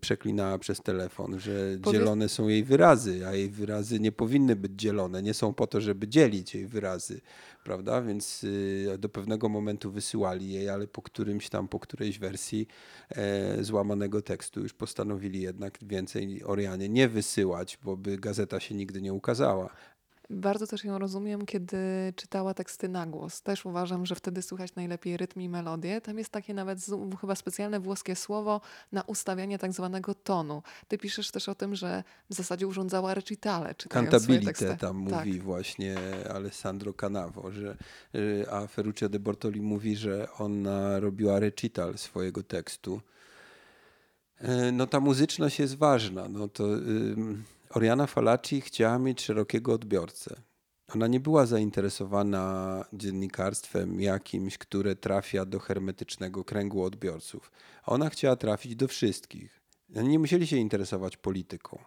[0.00, 2.00] przeklinała przez telefon, że Powiedz...
[2.00, 5.22] dzielone są jej wyrazy, a jej wyrazy nie powinny być dzielone.
[5.22, 7.20] Nie są po to, żeby dzielić jej wyrazy,
[7.64, 8.02] prawda?
[8.02, 12.68] Więc y, do pewnego momentu wysyłali jej, ale po którymś tam, po którejś wersji
[13.10, 19.02] e, złamanego tekstu już postanowili jednak więcej Orianie nie wysyłać, bo by gazeta się nigdy
[19.02, 19.70] nie ukazała.
[20.30, 21.76] Bardzo też ją rozumiem, kiedy
[22.16, 23.42] czytała teksty na głos.
[23.42, 26.00] Też uważam, że wtedy słychać najlepiej rytm i melodię.
[26.00, 26.78] Tam jest takie nawet
[27.20, 28.60] chyba specjalne włoskie słowo
[28.92, 30.62] na ustawianie tak zwanego tonu.
[30.88, 35.26] Ty piszesz też o tym, że w zasadzie urządzała recitale, czytając Cantabilite tam tak.
[35.26, 35.96] mówi właśnie
[36.34, 37.76] Alessandro Canavo, że,
[38.50, 43.00] a Ferruccio de Bortoli mówi, że ona robiła recital swojego tekstu.
[44.38, 46.28] E, no ta muzyczność jest ważna.
[46.28, 46.64] No to...
[47.70, 50.42] Oriana Falaci chciała mieć szerokiego odbiorcę.
[50.94, 57.52] Ona nie była zainteresowana dziennikarstwem jakimś, które trafia do hermetycznego kręgu odbiorców.
[57.86, 59.60] Ona chciała trafić do wszystkich.
[59.88, 61.78] Nie musieli się interesować polityką,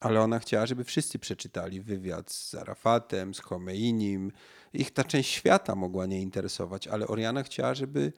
[0.00, 4.32] ale ona chciała, żeby wszyscy przeczytali wywiad z Arafatem, z Chomeinim.
[4.72, 8.12] Ich ta część świata mogła nie interesować, ale Oriana chciała, żeby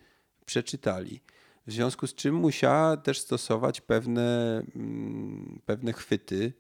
[0.47, 1.21] przeczytali.
[1.67, 6.53] W związku z czym musiała też stosować pewne, mm, pewne chwyty,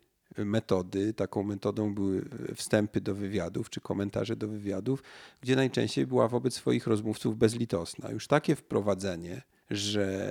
[0.44, 1.14] metody.
[1.14, 2.24] Taką metodą były
[2.55, 5.03] wstępy do wywiadów czy komentarze do wywiadów,
[5.40, 8.11] gdzie najczęściej była wobec swoich rozmówców bezlitosna.
[8.11, 10.31] Już takie wprowadzenie, że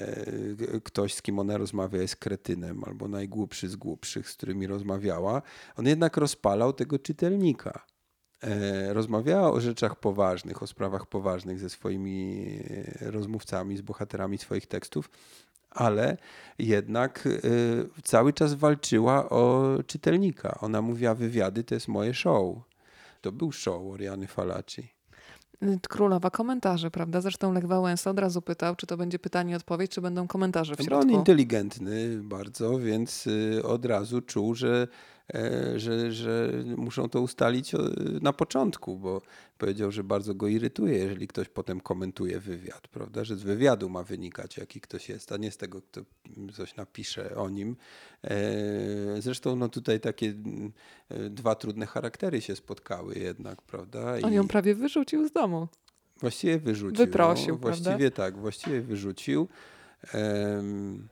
[0.83, 5.41] ktoś, z kim ona rozmawia, jest kretynem albo najgłupszy z głupszych, z którymi rozmawiała,
[5.75, 7.85] on jednak rozpalał tego czytelnika.
[8.43, 12.45] E, rozmawiała o rzeczach poważnych, o sprawach poważnych ze swoimi
[13.01, 15.09] e, rozmówcami, z bohaterami swoich tekstów,
[15.71, 16.17] ale
[16.59, 17.41] jednak y,
[18.03, 20.57] cały czas walczyła o czytelnika.
[20.61, 22.57] Ona mówiła, wywiady to jest moje show.
[23.21, 24.99] To był show Oriany Falaci.
[25.89, 27.21] Królowa komentarzy, prawda?
[27.21, 30.81] Zresztą Lech Wałęsa od razu pytał, czy to będzie pytanie odpowiedź, czy będą komentarze w
[30.81, 31.07] środku.
[31.07, 34.87] No on inteligentny bardzo, więc y, od razu czuł, że
[35.75, 37.71] że, że muszą to ustalić
[38.21, 39.21] na początku, bo
[39.57, 43.23] powiedział, że bardzo go irytuje, jeżeli ktoś potem komentuje wywiad, prawda?
[43.23, 46.01] Że z wywiadu ma wynikać, jaki ktoś jest, a nie z tego, kto
[46.53, 47.75] coś napisze o nim.
[48.23, 48.37] E,
[49.19, 50.33] zresztą no tutaj takie
[51.09, 54.19] e, dwa trudne charaktery się spotkały jednak, prawda?
[54.19, 55.67] I On ją prawie wyrzucił z domu.
[56.21, 57.05] Właściwie wyrzucił.
[57.05, 58.11] Wyprosił, no, Właściwie prawda?
[58.11, 59.47] tak, właściwie wyrzucił.
[60.13, 61.07] Um,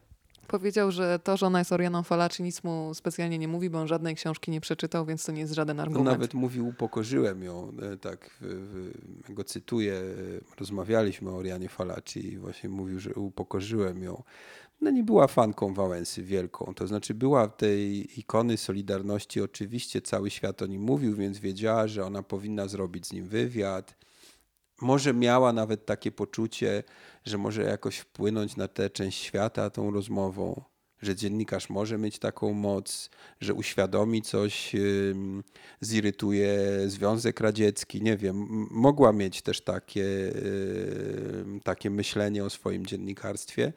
[0.48, 3.88] Powiedział, że to, że ona jest Orianą Falaci nic mu specjalnie nie mówi, bo on
[3.88, 6.06] żadnej książki nie przeczytał, więc to nie jest żaden argument.
[6.06, 8.44] No nawet mówił, upokorzyłem ją, e, tak
[9.30, 14.24] go cytuję, e, rozmawialiśmy o Orianie Falaci i właśnie mówił, że upokorzyłem ją.
[14.82, 20.62] No nie była fanką Wałęsy wielką, to znaczy była tej ikony Solidarności, oczywiście cały świat
[20.62, 23.96] o nim mówił, więc wiedziała, że ona powinna zrobić z nim wywiad,
[24.82, 26.84] może miała nawet takie poczucie,
[27.26, 30.62] że może jakoś wpłynąć na tę część świata tą rozmową,
[31.02, 33.10] że dziennikarz może mieć taką moc,
[33.42, 34.76] że uświadomi coś,
[35.82, 40.06] zirytuje Związek Radziecki, nie wiem, mogła mieć też takie,
[41.64, 43.74] takie myślenie o swoim dziennikarstwie.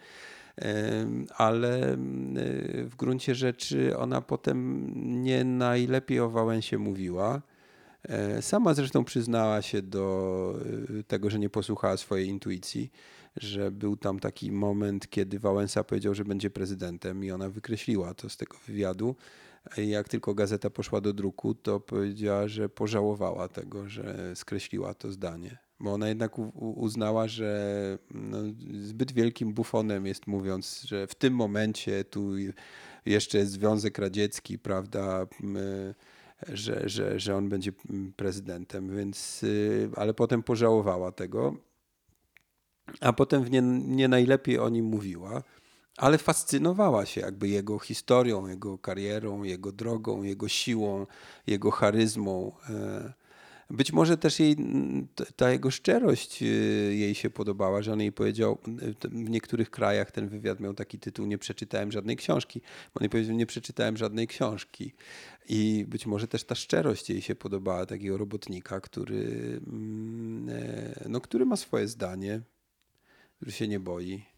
[1.37, 1.97] ale
[2.85, 4.91] w gruncie rzeczy ona potem
[5.23, 7.43] nie najlepiej o Wałęsie mówiła.
[8.03, 10.55] E, sama zresztą przyznała się do
[10.99, 12.91] e, tego, że nie posłuchała swojej intuicji,
[13.37, 18.29] że był tam taki moment, kiedy Wałęsa powiedział, że będzie prezydentem i ona wykreśliła to
[18.29, 19.17] z tego wywiadu.
[19.77, 25.59] Jak tylko gazeta poszła do druku, to powiedziała, że pożałowała tego, że skreśliła to zdanie.
[25.81, 28.39] Bo ona jednak uznała, że no,
[28.83, 32.33] zbyt wielkim bufonem jest mówiąc, że w tym momencie tu
[33.07, 35.27] jeszcze Związek Radziecki, prawda?
[36.48, 37.72] Że, że, że on będzie
[38.16, 41.55] prezydentem, więc, y, ale potem pożałowała tego,
[43.00, 43.62] a potem nie,
[43.96, 45.42] nie najlepiej o nim mówiła,
[45.96, 51.07] ale fascynowała się jakby jego historią, jego karierą, jego drogą, jego siłą,
[51.46, 52.53] jego charyzmą.
[53.70, 54.56] Być może też jej,
[55.37, 56.46] ta jego szczerość y,
[56.94, 58.59] jej się podobała, że on jej powiedział,
[59.12, 62.61] w niektórych krajach ten wywiad miał taki tytuł, nie przeczytałem żadnej książki,
[62.94, 64.92] on jej powiedział, nie przeczytałem żadnej książki.
[65.48, 71.20] I być może też ta szczerość jej się podobała, takiego robotnika, który, mm, e, no,
[71.20, 72.40] który ma swoje zdanie,
[73.37, 74.30] który się nie boi.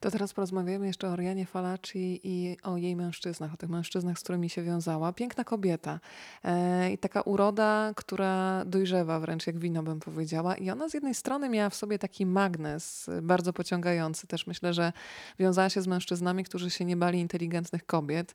[0.00, 4.22] To teraz porozmawiamy jeszcze o Orianie Falaci i o jej mężczyznach, o tych mężczyznach, z
[4.22, 5.12] którymi się wiązała.
[5.12, 6.00] Piękna kobieta
[6.44, 10.56] e, i taka uroda, która dojrzewa wręcz jak wino bym powiedziała.
[10.56, 14.26] I ona z jednej strony miała w sobie taki magnes bardzo pociągający.
[14.26, 14.92] Też myślę, że
[15.38, 18.34] wiązała się z mężczyznami, którzy się nie bali inteligentnych kobiet.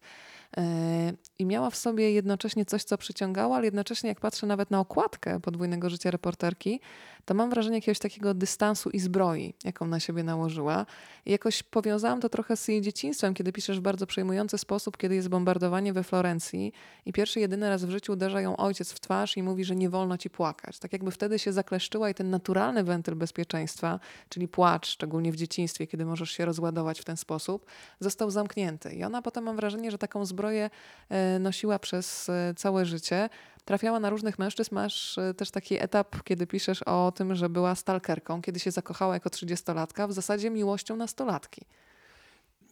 [0.58, 4.80] E, I miała w sobie jednocześnie coś, co przyciągało, ale jednocześnie jak patrzę nawet na
[4.80, 6.80] okładkę podwójnego życia reporterki,
[7.26, 10.86] to mam wrażenie jakiegoś takiego dystansu i zbroi, jaką na siebie nałożyła.
[11.26, 15.16] I jakoś powiązałam to trochę z jej dzieciństwem, kiedy piszesz w bardzo przejmujący sposób, kiedy
[15.16, 16.74] jest bombardowanie we Florencji
[17.06, 19.90] i pierwszy, jedyny raz w życiu uderza ją ojciec w twarz i mówi, że nie
[19.90, 20.80] wolno ci płakać.
[20.80, 25.88] Tak jakby wtedy się zakleszczyła i ten naturalny wentyl bezpieczeństwa, czyli płacz, szczególnie w dzieciństwie,
[25.88, 27.66] kiedy możesz się rozładować w ten sposób,
[28.00, 28.94] został zamknięty.
[28.94, 30.70] I ona potem mam wrażenie, że taką zbroję
[31.10, 33.30] e, nosiła przez e, całe życie
[33.66, 34.76] trafiała na różnych mężczyzn.
[34.76, 39.14] Masz e, też taki etap, kiedy piszesz o tym, że była stalkerką, kiedy się zakochała
[39.14, 41.62] jako trzydziestolatka, w zasadzie miłością nastolatki.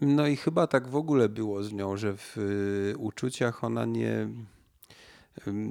[0.01, 4.29] No i chyba tak w ogóle było z nią, że w y, uczuciach ona nie,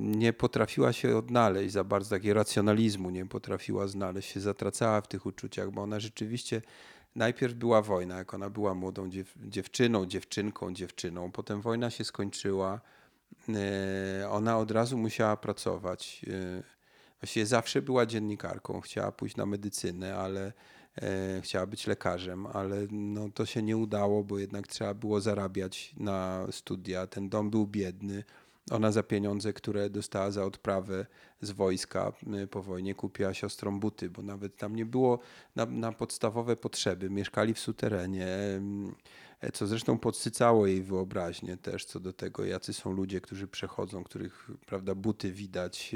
[0.02, 5.26] nie potrafiła się odnaleźć za bardzo, takiego racjonalizmu nie potrafiła znaleźć, się zatracała w tych
[5.26, 6.62] uczuciach, bo ona rzeczywiście
[7.16, 12.80] najpierw była wojna, jak ona była młodą dziew dziewczyną, dziewczynką, dziewczyną, potem wojna się skończyła,
[14.30, 16.26] ona od razu musiała pracować.
[16.28, 16.62] E,
[17.20, 20.52] właściwie zawsze była dziennikarką, chciała pójść na medycynę, ale
[21.02, 25.94] e, chciała być lekarzem, ale no, to się nie udało, bo jednak trzeba było zarabiać
[25.96, 27.06] na studia.
[27.06, 28.24] Ten dom był biedny.
[28.70, 31.06] Ona za pieniądze, które dostała za odprawę
[31.40, 32.12] z wojska
[32.50, 35.18] po wojnie, kupiła siostrom buty, bo nawet tam nie było
[35.56, 37.10] na, na podstawowe potrzeby.
[37.10, 38.26] Mieszkali w suterenie
[39.52, 44.50] co zresztą podsycało jej wyobraźnię też co do tego, jacy są ludzie, którzy przechodzą, których
[44.66, 45.94] prawda, buty widać,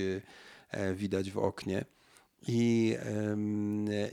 [0.70, 1.84] e, widać w oknie.
[2.48, 2.96] I,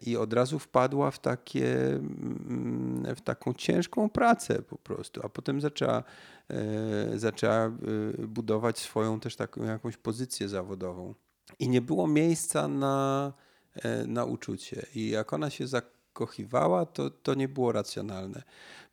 [0.05, 5.61] I od razu wpadła w, takie, mm, w taką ciężką pracę po prostu, a potem
[5.61, 6.03] zaczęła,
[7.15, 7.71] zaczęła e,
[8.27, 11.15] budować swoją też taką jakąś pozycję zawodową.
[11.59, 13.33] I nie było miejsca na,
[14.07, 14.85] na uczucie.
[14.95, 18.43] I jak ona się zakochiwała, to, to nie było racjonalne.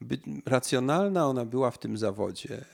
[0.01, 2.65] By, racjonalna ona była w tym zawodzie.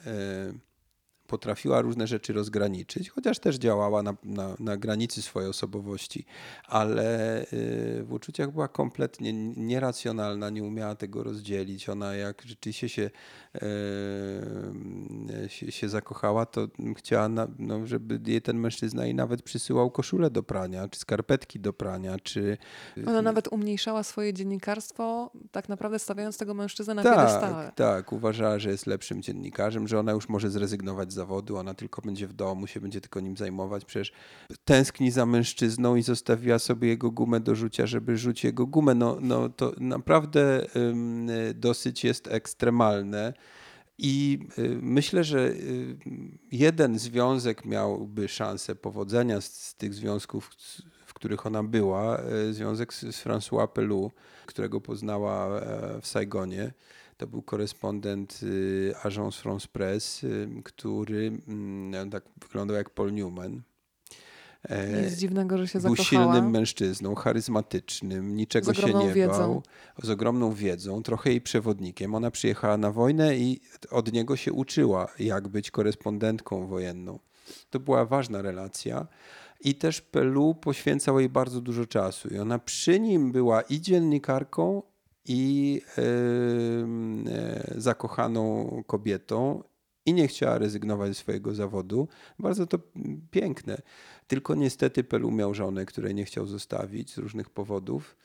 [1.26, 6.24] Potrafiła różne rzeczy rozgraniczyć, chociaż też działała na, na, na granicy swojej osobowości,
[6.66, 11.88] ale y, w uczuciach była kompletnie nieracjonalna, nie umiała tego rozdzielić.
[11.88, 13.10] Ona jak rzeczywiście się,
[13.56, 19.90] y, się, się, zakochała, to chciała, na, no, żeby jej ten mężczyzna jej nawet przysyłał
[19.90, 22.58] koszulę do prania, czy skarpetki do prania, czy...
[23.06, 27.72] Ona nawet umniejszała swoje dziennikarstwo, tak naprawdę stawiając tego mężczyznę na tak, piedestale.
[27.74, 32.26] Tak, uważała, że jest lepszym dziennikarzem, że ona już może zrezygnować zawodu, ona tylko będzie
[32.26, 33.84] w domu, się będzie tylko nim zajmować.
[33.84, 34.12] Przecież
[34.64, 38.94] tęskni za mężczyzną i zostawiła sobie jego gumę do rzucia, żeby rzucić jego gumę.
[38.94, 40.66] No, no to naprawdę
[41.54, 43.32] dosyć jest ekstremalne.
[43.98, 45.96] I y, myślę, że y,
[46.52, 50.50] jeden związek miałby szansę powodzenia z, tych związków,
[51.16, 54.10] których ona była, y, związek z, z François Pelou,
[54.46, 56.72] którego poznała e, w Saigonie.
[57.16, 63.62] To był korespondent y, Agence France Presse, y, który mm, tak wyglądał jak Paul Newman.
[64.68, 66.24] E, Nic dziwnego, że się Był zakochała.
[66.34, 69.38] silnym mężczyzną, charyzmatycznym, niczego się nie wiedzą.
[69.38, 69.62] bał,
[70.02, 72.14] z ogromną wiedzą, trochę jej przewodnikiem.
[72.14, 73.60] Ona przyjechała na wojnę i
[73.90, 77.18] od niego się uczyła, jak być korespondentką wojenną.
[77.70, 79.06] To była ważna relacja.
[79.60, 82.28] I też Pelu poświęcał jej bardzo dużo czasu.
[82.28, 84.82] I ona przy nim była i dziennikarką,
[85.28, 85.82] i
[87.74, 89.62] zakochaną kobietą
[90.06, 92.08] i nie chciała rezygnować ze swojego zawodu.
[92.38, 92.78] Bardzo to
[93.30, 93.82] piękne.
[94.26, 98.16] Tylko niestety Pelu miał żonę, której nie chciał zostawić z różnych powodów.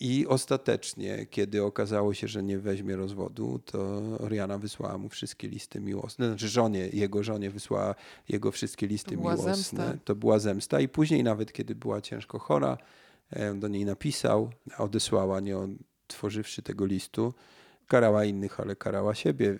[0.00, 5.80] I ostatecznie, kiedy okazało się, że nie weźmie rozwodu, to Oriana wysłała mu wszystkie listy
[5.80, 6.28] miłosne.
[6.28, 7.94] Znaczy żonie, jego żonie wysłała
[8.28, 9.54] jego wszystkie listy to miłosne.
[9.54, 9.94] Zemsta.
[10.04, 10.80] To była zemsta.
[10.80, 12.78] I później nawet, kiedy była ciężko chora,
[13.54, 15.56] do niej napisał, odesłała, nie
[16.06, 17.34] otworzywszy tego listu.
[17.86, 19.58] Karała innych, ale karała siebie e,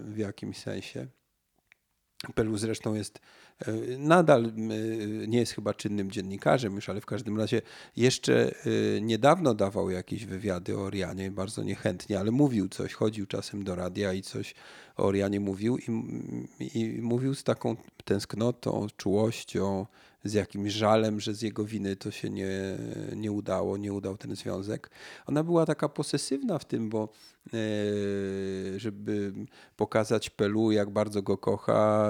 [0.00, 1.06] w jakimś sensie.
[2.34, 3.20] Pelu zresztą jest
[3.60, 4.50] e, nadal e,
[5.26, 7.62] nie jest chyba czynnym dziennikarzem już, ale w każdym razie
[7.96, 8.54] jeszcze
[9.00, 14.12] niedawno dawał jakieś wywiady o Orianie, bardzo niechętnie, ale mówił coś, chodził czasem do radia
[14.12, 14.54] i coś
[14.96, 15.88] o Orianie mówił i,
[16.74, 19.86] i mówił z taką tęsknotą, czułością,
[20.24, 22.50] z jakimś żalem, że z jego winy to się nie,
[23.16, 24.90] nie udało, nie udał ten związek.
[25.26, 27.08] Ona była taka posesywna w tym, bo
[27.46, 27.58] e,
[28.76, 29.32] żeby
[29.76, 32.08] pokazać Pelu, jak bardzo go kocha,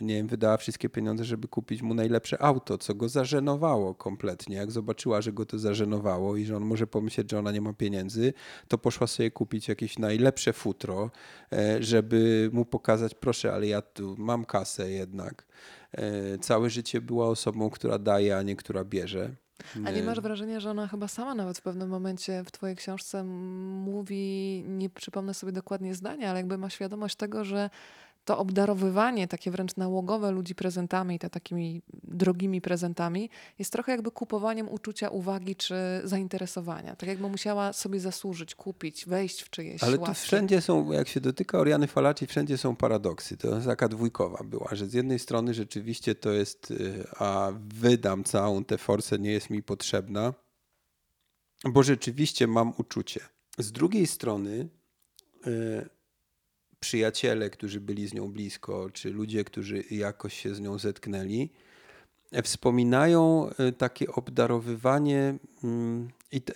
[0.00, 4.56] e, nie wiem, wydała wszystkie pieniądze, żeby kupić mu najlepsze auto, co go zażenowało kompletnie.
[4.56, 7.72] Jak zobaczyła, że go to zażenowało i że on może pomyśleć, że ona nie ma
[7.72, 8.32] pieniędzy,
[8.68, 11.10] to poszła sobie kupić jakieś najlepsze futro,
[11.52, 15.46] e, żeby mu pokazać, proszę, ale ja tu mam kasę jednak.
[15.98, 19.36] E, całe życie była osobą, która daje, a nie która bierze.
[19.84, 23.24] A nie masz wrażenia, że ona chyba sama nawet w pewnym momencie w twojej książce
[23.24, 27.70] mówi, nie przypomnę sobie dokładnie zdania, ale jakby ma świadomość tego, że
[28.24, 34.68] to obdarowywanie takie wręcz nałogowe ludzi prezentami, te takimi drogimi prezentami, jest trochę jakby kupowaniem
[34.68, 36.96] uczucia uwagi czy zainteresowania.
[36.96, 40.14] Tak jakby musiała sobie zasłużyć, kupić, wejść w czyjeś Ale łaski.
[40.14, 43.36] tu wszędzie są, jak się dotyka Oriany Falaci, wszędzie są paradoksy.
[43.36, 48.64] To taka dwójkowa była, że z jednej strony rzeczywiście to jest, y, a wydam całą
[48.64, 50.34] tę forsę, nie jest mi potrzebna,
[51.64, 53.20] bo rzeczywiście mam uczucie.
[53.58, 54.68] Z drugiej strony
[55.46, 55.93] y,
[56.84, 61.50] przyjaciele, którzy byli z nią blisko, czy ludzie, którzy jakoś się z nią zetknęli,
[62.32, 65.38] e, wspominają e, takie obdarowywanie.
[65.64, 66.08] Mm,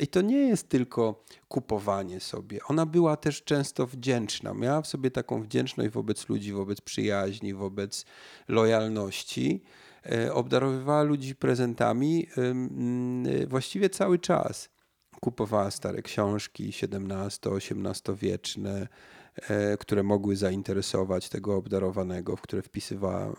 [0.03, 2.59] I to, nie jest tylko kupowanie sobie.
[2.68, 4.55] Ona była też często wdzięczna.
[4.55, 8.05] Miała w sobie taką wdzięczność wobec ludzi, wobec przyjaźni, wobec
[8.49, 9.62] lojalności.
[10.07, 12.26] E, obdarowywała ludzi prezentami
[13.47, 14.68] właściwie cały czas.
[15.20, 18.89] Kupowała stare książki XVII-XVIII wieczne,
[19.78, 23.34] które mogły zainteresować tego obdarowanego, w które wpisywała e,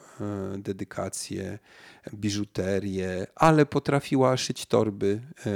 [0.57, 1.59] dedykacje,
[2.13, 5.21] biżuterię, ale potrafiła szyć torby.
[5.45, 5.49] E,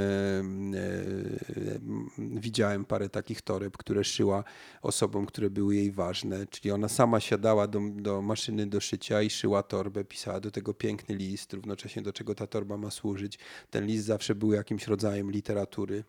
[2.18, 4.44] widziałem parę takich toreb, które szyła
[4.82, 9.30] osobom, które były jej ważne, czyli ona sama siadała do, do maszyny do szycia i
[9.30, 13.38] szyła torbę, pisała do tego piękny list, równocześnie do czego ta torba ma służyć.
[13.70, 16.04] Ten list zawsze był jakimś rodzajem literatury.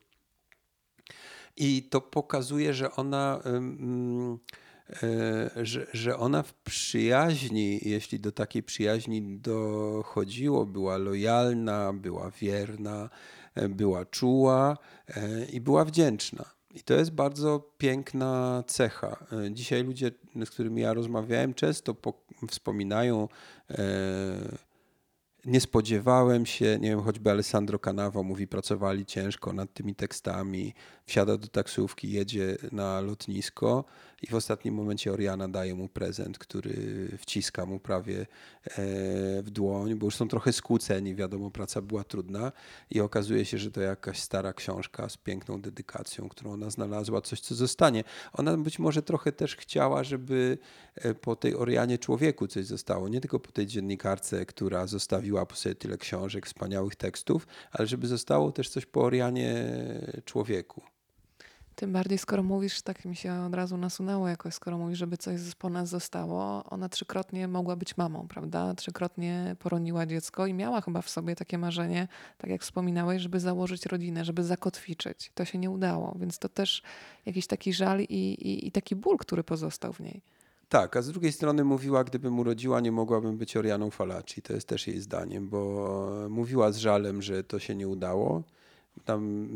[1.58, 3.40] I to pokazuje, że ona,
[5.04, 13.10] e, że, że ona w przyjaźni, jeśli do takiej przyjaźni dochodziło, była lojalna, była wierna,
[13.56, 14.78] e, była czuła
[15.08, 16.56] e, i była wdzięczna.
[16.76, 19.26] I to jest bardzo piękna cecha.
[19.52, 20.12] Dzisiaj ludzie,
[20.46, 21.96] z którymi ja rozmawiałem, często
[22.50, 23.28] wspominają
[25.46, 30.74] nie spodziewałem się, nie wiem, choćby Alessandro Canavo mówi, pracowali ciężko nad tymi tekstami,
[31.06, 33.86] wsiada do taksówki, jedzie na lotnisko
[34.22, 38.26] i w ostatnim momencie Oriana daje mu prezent, który wciska mu prawie e,
[39.44, 42.52] w dłoń, bo już są trochę skłóceni, wiadomo, praca była trudna
[42.90, 47.40] i okazuje się, że to jakaś stara książka z piękną dedykacją, którą ona znalazła, coś,
[47.40, 48.04] co zostanie.
[48.34, 50.58] Ona być może trochę też chciała, żeby
[50.96, 55.56] e, po tej Orianie człowieku coś zostało, nie tylko po tej dziennikarce, która zostawiła po
[55.56, 59.66] sobie tyle książek, wspaniałych tekstów, ale żeby zostało też coś po Orianie
[60.26, 60.95] człowieku.
[61.76, 65.56] Tym bardziej, skoro mówisz, tak mi się od razu nasunęło jakoś, skoro mówisz, żeby coś
[65.56, 68.74] po nas zostało, ona trzykrotnie mogła być mamą, prawda?
[68.76, 72.08] Trzykrotnie poroniła dziecko i miała chyba w sobie takie marzenie,
[72.38, 75.32] tak jak wspominałeś, żeby założyć rodzinę, żeby zakotwiczyć.
[75.36, 76.84] To się nie udało, więc to też
[77.26, 80.22] jakiś taki żal i, i, i taki ból, który pozostał w niej.
[80.70, 84.42] Tak, a z drugiej strony mówiła, gdybym urodziła, nie mogłabym być Orianą Falaci.
[84.42, 88.44] To jest też jej zdaniem, bo mówiła z żalem, że to się nie udało
[89.06, 89.50] tam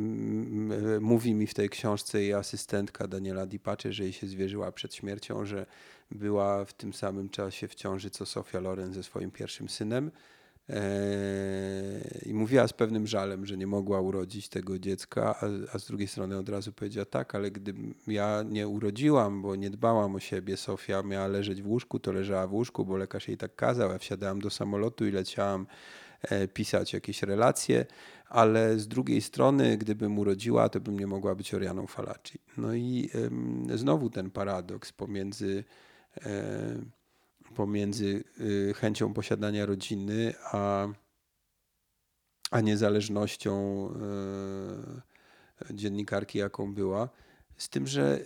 [1.01, 5.45] mówi mi w tej książce jej asystentka Daniela Dipacze, że jej się zwierzyła przed śmiercią,
[5.45, 5.65] że
[6.11, 10.11] była w tym samym czasie w ciąży co Sofia Loren ze swoim pierwszym synem.
[10.69, 15.35] Eee, I mówiła z pewnym żalem, że nie mogła urodzić tego dziecka,
[15.73, 17.73] a, z drugiej strony od razu powiedziała tak, ale gdy
[18.07, 22.47] ja nie urodziłam, bo nie dbałam o siebie, Sofia miała leżeć w łóżku, to leżała
[22.47, 23.91] w łóżku, bo lekarz jej tak kazał.
[23.91, 25.67] Ja wsiadałam do samolotu i leciałam
[26.53, 27.85] pisać jakieś relacje,
[28.29, 32.39] ale z drugiej strony, gdybym urodziła, to bym nie mogła być Orianą Falaci.
[32.57, 33.09] No i
[33.75, 35.63] znowu ten paradoks pomiędzy,
[36.25, 36.31] e,
[37.55, 40.87] pomiędzy y, chęcią posiadania rodziny, a,
[42.51, 47.09] a niezależnością e, dziennikarki, jaką była.
[47.57, 48.25] Z tym, że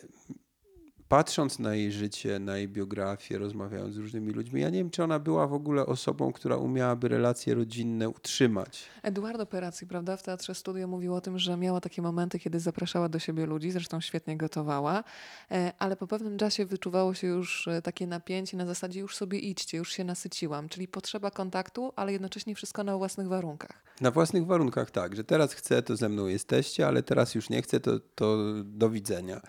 [1.13, 5.03] patrząc na jej życie, na jej biografię, rozmawiając z różnymi ludźmi, ja nie wiem, czy
[5.03, 8.85] ona była w ogóle osobą, która umiałaby relacje rodzinne utrzymać.
[9.03, 13.09] Eduardo Perazzi, prawda, w Teatrze Studio mówił o tym, że miała takie momenty, kiedy zapraszała
[13.09, 15.03] do siebie ludzi, zresztą świetnie gotowała,
[15.51, 19.39] e, ale po pewnym czasie wyczuwało się już e, takie napięcie na zasadzie już sobie
[19.39, 23.83] idźcie, już się nasyciłam, czyli potrzeba kontaktu, ale jednocześnie wszystko na własnych warunkach.
[24.01, 27.61] Na własnych warunkach tak, że teraz chcę, to ze mną jesteście, ale teraz już nie
[27.61, 29.41] chcę, to, to do widzenia.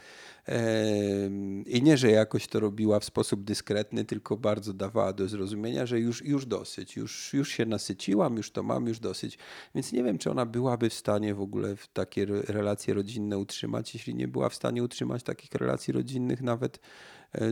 [1.67, 6.01] I nie, że jakoś to robiła w sposób dyskretny, tylko bardzo dawała do zrozumienia, że
[6.01, 9.39] już, już dosyć, już, już się nasyciłam, już to mam, już dosyć.
[9.75, 14.15] Więc nie wiem, czy ona byłaby w stanie w ogóle takie relacje rodzinne utrzymać, jeśli
[14.15, 16.79] nie była w stanie utrzymać takich relacji rodzinnych nawet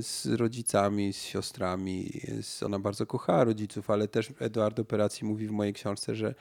[0.02, 2.20] z rodzicami, z siostrami.
[2.66, 6.34] Ona bardzo kochała rodziców, ale też Eduardo Operacji mówi w mojej książce, że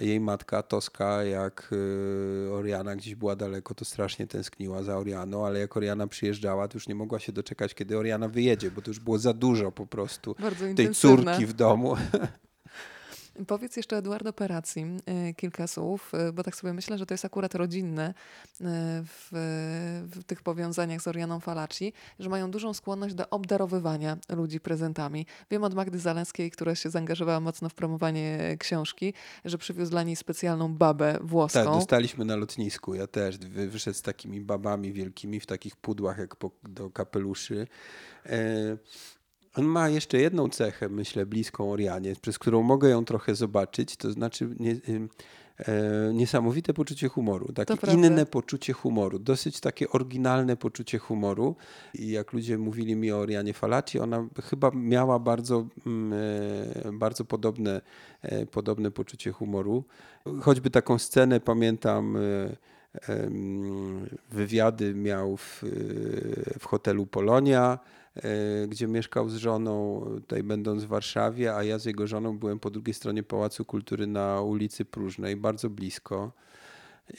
[0.00, 1.70] jej matka Toska, jak
[2.46, 6.76] e, Oriana gdzieś była daleko, to strasznie tęskniła za Orianą, ale jak Oriana przyjeżdżała, to
[6.76, 9.86] już nie mogła się doczekać, kiedy Oriana wyjedzie, bo to już było za dużo po
[9.86, 10.36] prostu
[10.76, 11.96] tej córki w domu.
[13.46, 14.86] Powiedz jeszcze Eduardo Operacji
[15.30, 18.14] y, kilka słów, y, bo tak sobie myślę, że to jest akurat rodzinne y,
[19.04, 19.28] w,
[20.10, 25.26] w tych powiązaniach z Orianą Falaci, że mają dużą skłonność do obdarowywania ludzi prezentami.
[25.50, 29.14] Wiem od Magdy Zaleskiej, która się zaangażowała mocno w promowanie książki,
[29.44, 31.64] że przywiózł dla niej specjalną babę włoską.
[31.64, 32.94] Tak, dostaliśmy na lotnisku.
[32.94, 37.66] Ja też wyszedł z takimi babami wielkimi w takich pudłach jak po, do kapeluszy.
[38.26, 38.76] E
[39.56, 44.12] on ma jeszcze jedną cechę, myślę, bliską Orianie, przez którą mogę ją trochę zobaczyć, to
[44.12, 51.56] znaczy nie, e, niesamowite poczucie humoru, takie inne poczucie humoru, dosyć takie oryginalne poczucie humoru.
[51.94, 56.12] I jak ludzie mówili mi o Orianie Falaci, ona chyba miała bardzo, mm,
[56.84, 57.80] e, bardzo podobne,
[58.22, 59.84] e, podobne poczucie humoru.
[60.42, 62.18] Choćby taką scenę pamiętam.
[64.30, 65.64] Wywiady miał w,
[66.58, 67.78] w hotelu Polonia
[68.68, 72.70] gdzie mieszkał z żoną, tutaj będąc w Warszawie, a ja z jego żoną byłem po
[72.70, 76.32] drugiej stronie Pałacu Kultury na ulicy Próżnej, bardzo blisko.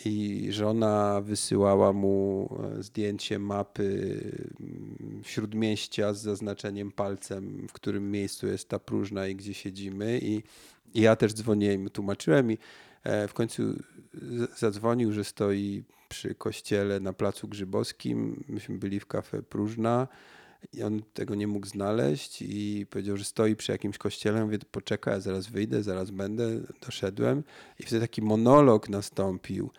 [0.06, 4.22] I żona wysyłała mu e, zdjęcie mapy
[4.60, 10.20] mm, śródmieścia z zaznaczeniem palcem, w którym miejscu jest ta próżna i gdzie siedzimy.
[10.22, 10.44] I,
[10.94, 12.58] i ja też dzwoniłem, tłumaczyłem i
[13.04, 13.64] e, w końcu
[14.58, 18.44] zadzwonił, że stoi przy kościele na Placu Grzybowskim.
[18.48, 20.08] Myśmy byli w kafe Próżna
[20.74, 24.44] i on tego nie mógł znaleźć i powiedział, że stoi przy jakimś kościele.
[24.44, 26.62] Mówię, poczekaj, ja zaraz wyjdę, zaraz będę.
[26.86, 27.44] Doszedłem
[27.80, 29.70] i wtedy taki monolog nastąpił,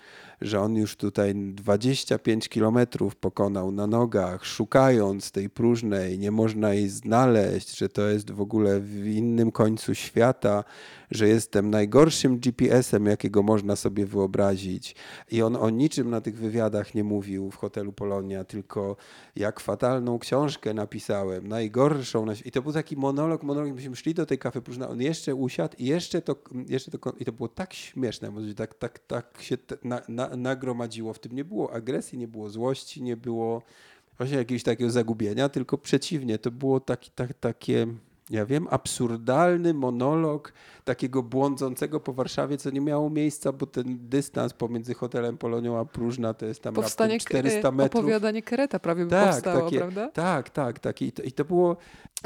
[0.41, 6.89] że on już tutaj 25 kilometrów pokonał na nogach, szukając tej próżnej, nie można jej
[6.89, 10.65] znaleźć, że to jest w ogóle w innym końcu świata,
[11.11, 14.95] że jestem najgorszym GPS-em, jakiego można sobie wyobrazić.
[15.31, 18.97] I on o niczym na tych wywiadach nie mówił w hotelu Polonia, tylko
[19.37, 22.27] jak fatalną książkę napisałem, najgorszą.
[22.45, 25.77] I to był taki monolog, monolog, myśmy szli do tej kawy próżna, on jeszcze usiadł
[25.79, 26.37] i jeszcze to,
[26.69, 31.13] jeszcze to, i to było tak śmieszne, tak, tak, tak się na, na, nagromadziło.
[31.13, 33.63] W tym nie było agresji, nie było złości, nie było
[34.19, 37.87] właśnie jakiegoś takiego zagubienia, tylko przeciwnie, to było taki, tak, takie
[38.31, 40.53] ja wiem, absurdalny monolog
[40.89, 45.85] takiego błądzącego po Warszawie, co nie miało miejsca, bo ten dystans pomiędzy hotelem Polonią a
[45.85, 48.01] Próżna to jest tam Powstanie 400 metrów.
[48.01, 50.11] opowiadanie Kereta prawie tak, powstało, takie, prawda?
[50.11, 51.03] Tak, tak, tak.
[51.03, 51.77] I to, i to było,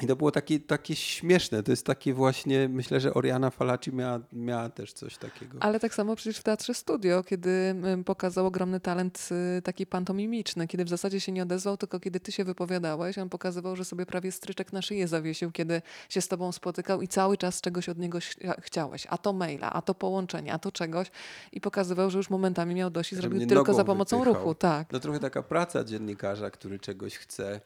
[0.03, 1.63] i to było takie, takie śmieszne.
[1.63, 5.59] To jest takie właśnie, myślę, że Oriana Falaci miała, miała też coś takiego.
[5.61, 10.85] Ale tak samo przecież w Teatrze Studio, kiedy pokazał ogromny talent y, taki pantomimiczny, kiedy
[10.85, 14.33] w zasadzie się nie odezwał, tylko kiedy ty się wypowiadałeś, on pokazywał, że sobie prawie
[14.33, 18.19] stryczek na szyję zawiesił, kiedy się z tobą spotykał i cały czas czegoś od niego
[18.61, 19.07] chciałeś.
[19.11, 21.11] A to maila, a to połączenie, a to czegoś.
[21.53, 24.43] I pokazywał, że już momentami miał dość i zrobił tylko za pomocą wypychał.
[24.43, 24.55] ruchu.
[24.55, 24.93] Tak.
[24.93, 27.61] No trochę taka praca dziennikarza, który czegoś chce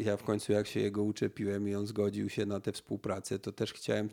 [0.00, 3.52] ja w końcu jak się jego uczepiłem i on zgodził się na tę współpracę, to
[3.52, 4.08] też chciałem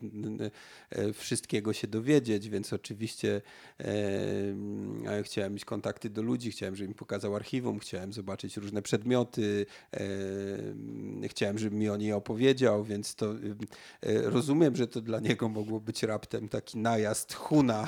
[0.89, 3.41] e, wszystkiego się dowiedzieć, więc oczywiście
[3.79, 9.65] e, chciałem mieć kontakty do ludzi, chciałem, żeby mi pokazał archiwum, chciałem zobaczyć różne przedmioty,
[11.27, 13.35] chciałem, żeby mi o niej opowiedział, więc to
[14.23, 17.87] rozumiem, że to dla niego mogło być raptem taki najazd Huna.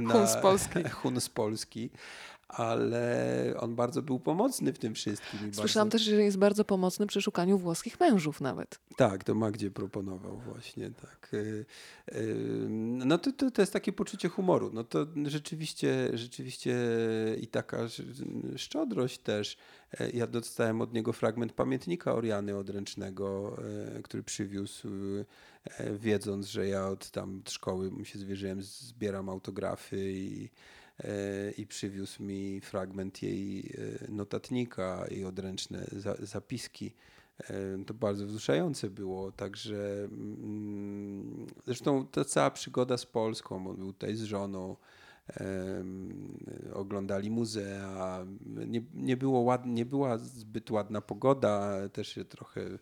[0.00, 0.82] na, Hun z Polski.
[0.84, 1.90] Hun z Polski
[2.48, 5.54] ale on bardzo był pomocny w tym wszystkim.
[5.54, 5.98] Słyszałam bardzo...
[5.98, 8.80] też, że jest bardzo pomocny przy szukaniu włoskich mężów nawet.
[8.96, 11.30] Tak, to Magdzie proponował właśnie, tak.
[11.34, 11.64] Y,
[12.12, 14.70] y, No to, to, to jest takie poczucie humoru.
[14.72, 16.76] No to rzeczywiście, rzeczywiście
[17.40, 17.78] i taka
[18.56, 19.56] szczodrość też.
[20.00, 23.56] E, Ja dostałem od niego fragment pamiętnika Oriany odręcznego,
[23.96, 24.88] e, który przywiózł,
[25.64, 30.48] e, wiedząc, że ja od tam szkoły mu się zwierzyłem, zbieram autografy i,
[31.56, 36.94] i przywiózł mi fragment jej e, notatnika i odręczne za, zapiski.
[37.40, 43.92] E, To bardzo wzruszające było, także mm, zresztą ta cała przygoda z Polską, on był
[43.92, 44.76] tutaj z żoną,
[46.74, 52.78] oglądali muzea, nie, nie, było ład, nie była zbyt ładna pogoda, też się trochę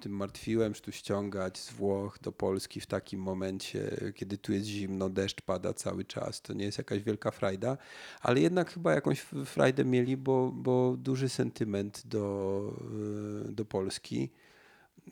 [0.00, 4.66] tym martwiłem, że tu ściągać z Włoch do Polski w takim momencie, kiedy tu jest
[4.66, 7.76] zimno, deszcz pada cały czas, to nie jest jakaś wielka frajda,
[8.20, 12.76] ale jednak chyba jakąś frajdę mieli, bo, bo duży sentyment do,
[13.48, 14.30] e, do Polski.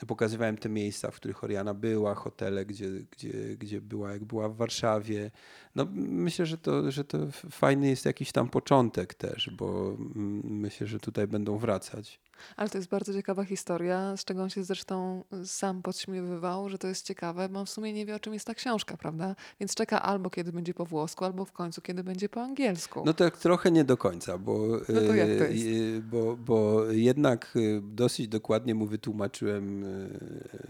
[0.06, 4.56] Pokazywałem te miejsca, w których Oriana była, hotele, gdzie, gdzie, gdzie była, jak była w
[4.56, 5.30] Warszawie.
[5.74, 7.18] No, myślę, że to, że to
[7.50, 12.20] fajny jest jakiś tam początek też, bo mm, myślę, że tutaj będą wracać.
[12.56, 16.88] Ale to jest bardzo ciekawa historia, z czego on się zresztą sam podśmiewywał, że to
[16.88, 19.34] jest ciekawe, bo on w sumie nie wie, o czym jest ta książka, prawda?
[19.60, 23.02] Więc czeka albo kiedy będzie po włosku, albo w końcu, kiedy będzie po angielsku.
[23.06, 26.06] No tak trochę nie do końca, bo, No to jak to e, jest?
[26.06, 29.84] bo, bo jednak e, dosyć dokładnie mu wytłumaczyłem,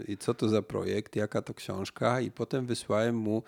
[0.09, 3.43] e, co to za projekt, jaka to książka i potem wysłałem mu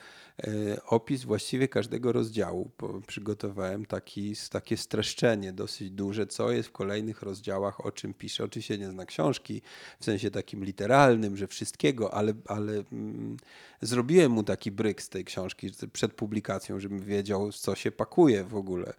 [0.88, 2.72] opis właściwie każdego rozdziału.
[2.80, 8.44] Bo przygotowałem taki, takie streszczenie dosyć duże, co jest w kolejnych rozdziałach, o czym pisze.
[8.44, 9.62] Oczywiście nie zna książki
[10.00, 13.38] w sensie takim literalnym, że wszystkiego, ale, ale mm,
[13.82, 18.56] zrobiłem mu taki bryk z tej książki przed publikacją, żebym wiedział, co się pakuje w
[18.56, 18.94] ogóle.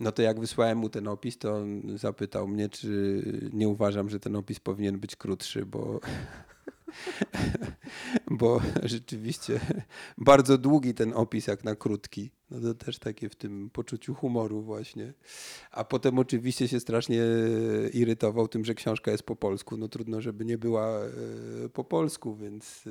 [0.00, 4.20] No to jak wysłałem mu ten opis, to on zapytał mnie, czy nie uważam, że
[4.20, 6.00] ten opis powinien być krótszy, bo,
[8.40, 9.60] bo rzeczywiście
[10.18, 12.30] bardzo długi ten opis jak na krótki.
[12.50, 15.12] No to też takie w tym poczuciu humoru właśnie.
[15.70, 17.22] A potem oczywiście się strasznie
[17.92, 19.76] irytował tym, że książka jest po polsku.
[19.76, 22.84] No trudno, żeby nie była e, po polsku, więc...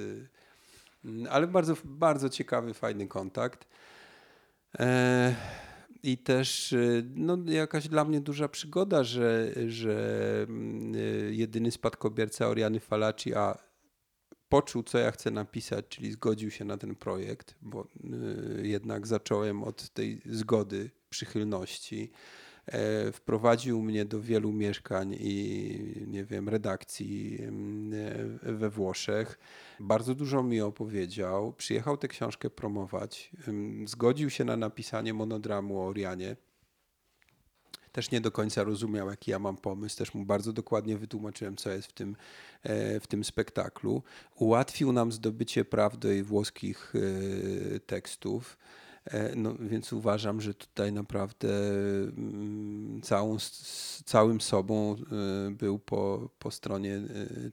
[1.06, 3.68] e, Ale bardzo, bardzo ciekawy, fajny kontakt.
[4.80, 5.36] E,
[6.04, 11.00] I też e, no, jakaś dla mnie duża przygoda, że, że mm, e,
[11.34, 13.67] jedyny spadkobierca Oriany Falaci, a
[14.50, 17.88] poczuł, co ja chcę napisać, czyli zgodził się na ten projekt, bo
[18.64, 22.12] y, jednak zacząłem od tej zgody, przychylności.
[22.68, 27.94] E, Wprowadził mnie do wielu mieszkań i nie wiem, redakcji mm,
[28.44, 29.40] e, we Włoszech.
[29.80, 31.54] Bardzo dużo mi opowiedział.
[31.54, 33.32] Przyjechał tę książkę promować.
[33.86, 36.36] Zgodził się na napisanie monodramu o Orianie
[37.98, 39.98] też nie do końca rozumiał, jaki ja mam pomysł.
[39.98, 42.16] Też mu bardzo dokładnie wytłumaczyłem, co jest w tym,
[42.64, 44.04] e, w tym spektaklu.
[44.36, 48.58] Ułatwił nam zdobycie praw do jej włoskich e, tekstów.
[49.12, 51.50] E, No, więc uważam, że tutaj naprawdę
[52.18, 53.38] mm, całą,
[54.06, 54.96] całym sobą
[55.48, 57.02] e, był po, po stronie e,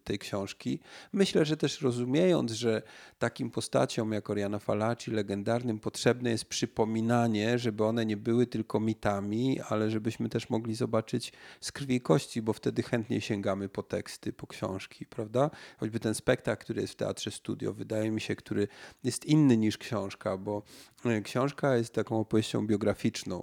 [0.05, 0.81] tej książki.
[1.13, 2.83] Myślę, że też rozumiejąc, że
[3.19, 9.61] takim postaciom jak Oriana Falaci, legendarnym, potrzebne jest przypominanie, żeby one nie były tylko mitami,
[9.69, 14.33] ale żebyśmy też mogli zobaczyć z krwi i kości, bo wtedy chętnie sięgamy po teksty,
[14.33, 15.51] po książki, prawda?
[15.79, 18.69] Choćby ten spektakl, który jest w Teatrze Studio, wydaje mi się, który
[19.05, 20.63] jest inny niż książka, bo
[21.25, 23.43] książka jest taką opowieścią biograficzną,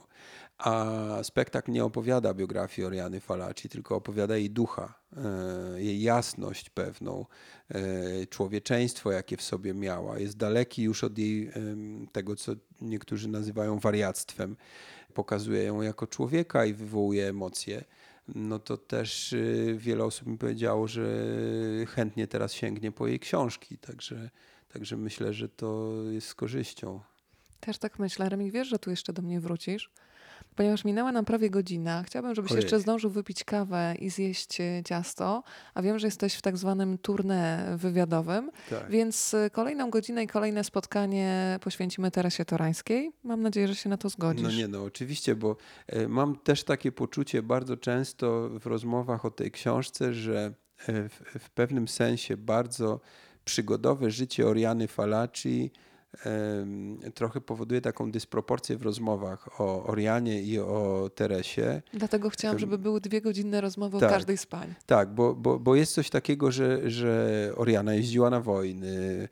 [0.58, 0.86] a
[1.24, 7.26] spektakl nie opowiada biografii Oriany Falaci, tylko opowiada jej ducha, e, jej jasność pewną,
[7.70, 10.20] e, człowieczeństwo, jakie w sobie miała.
[10.20, 11.52] Jest daleki już od jej
[12.12, 12.52] tego, co
[12.82, 14.56] niektórzy nazywają wariactwem.
[15.14, 17.84] Pokazuje ją jako człowieka i wywołuje emocje.
[18.28, 21.04] No to też y, wiele osób mi powiedziało, że
[21.88, 24.30] chętnie teraz sięgnie po jej książki, także,
[24.74, 27.00] także myślę, że to jest z korzyścią.
[27.62, 28.30] Też tak myślę.
[28.30, 29.92] Remik, wiesz, że tu jeszcze do mnie wrócisz?
[30.56, 32.62] Ponieważ minęła nam prawie godzina, chciałabym, żebyś Ojej.
[32.62, 35.44] jeszcze zdążył wypić kawę i zjeść e, ciasto,
[35.74, 38.90] a wiem, że jesteś w tak zwanym tournée wywiadowym, Tak.
[38.90, 43.12] więc e, kolejną godzinę i kolejne spotkanie poświęcimy Teresie Torańskiej.
[43.24, 44.44] Mam nadzieję, że się na to zgodzisz.
[44.44, 45.56] No nie, no oczywiście, bo
[45.88, 50.54] e, mam też takie poczucie bardzo często w rozmowach o tej książce, że
[50.88, 53.00] w, w pewnym sensie bardzo
[53.46, 55.72] przygodowe życie Oriany Falaci
[57.14, 61.82] trochę powoduje taką dysproporcję w rozmowach o Orianie i o Teresie.
[61.94, 64.74] Dlatego chciałam, żeby były dwie godzinne rozmowy tak, o każdej z pań.
[64.86, 69.28] Tak, bo, bo, bo jest coś takiego, że, że Oriana jeździła na wojny,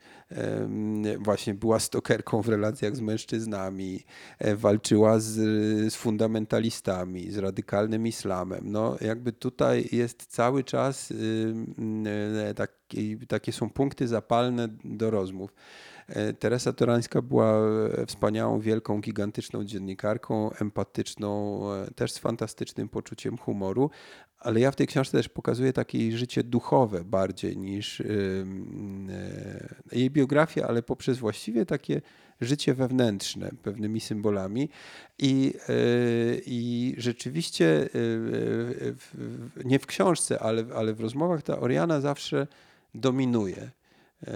[1.18, 4.04] właśnie była stokerką w relacjach z mężczyznami,
[4.38, 5.32] e, walczyła z,
[5.92, 8.60] z fundamentalistami, z radykalnym islamem.
[8.64, 11.12] No jakby tutaj jest cały czas
[12.46, 15.54] e, taki, takie są punkty zapalne do rozmów.
[16.10, 17.54] E, Teresa Torańska była
[17.98, 23.90] e, wspaniałą, wielką, gigantyczną dziennikarką, empatyczną, e, też z fantastycznym poczuciem humoru,
[24.38, 28.02] ale ja w tej książce też pokazuję takie życie duchowe bardziej niż
[29.92, 32.00] jej biografię, ale poprzez właściwie takie
[32.40, 34.68] życie wewnętrzne, pewnymi symbolami.
[35.18, 35.54] I,
[36.46, 37.88] i rzeczywiście
[39.64, 42.46] nie w książce, ale, ale w rozmowach ta Oriana zawsze
[42.94, 43.70] dominuje.
[44.26, 44.32] E,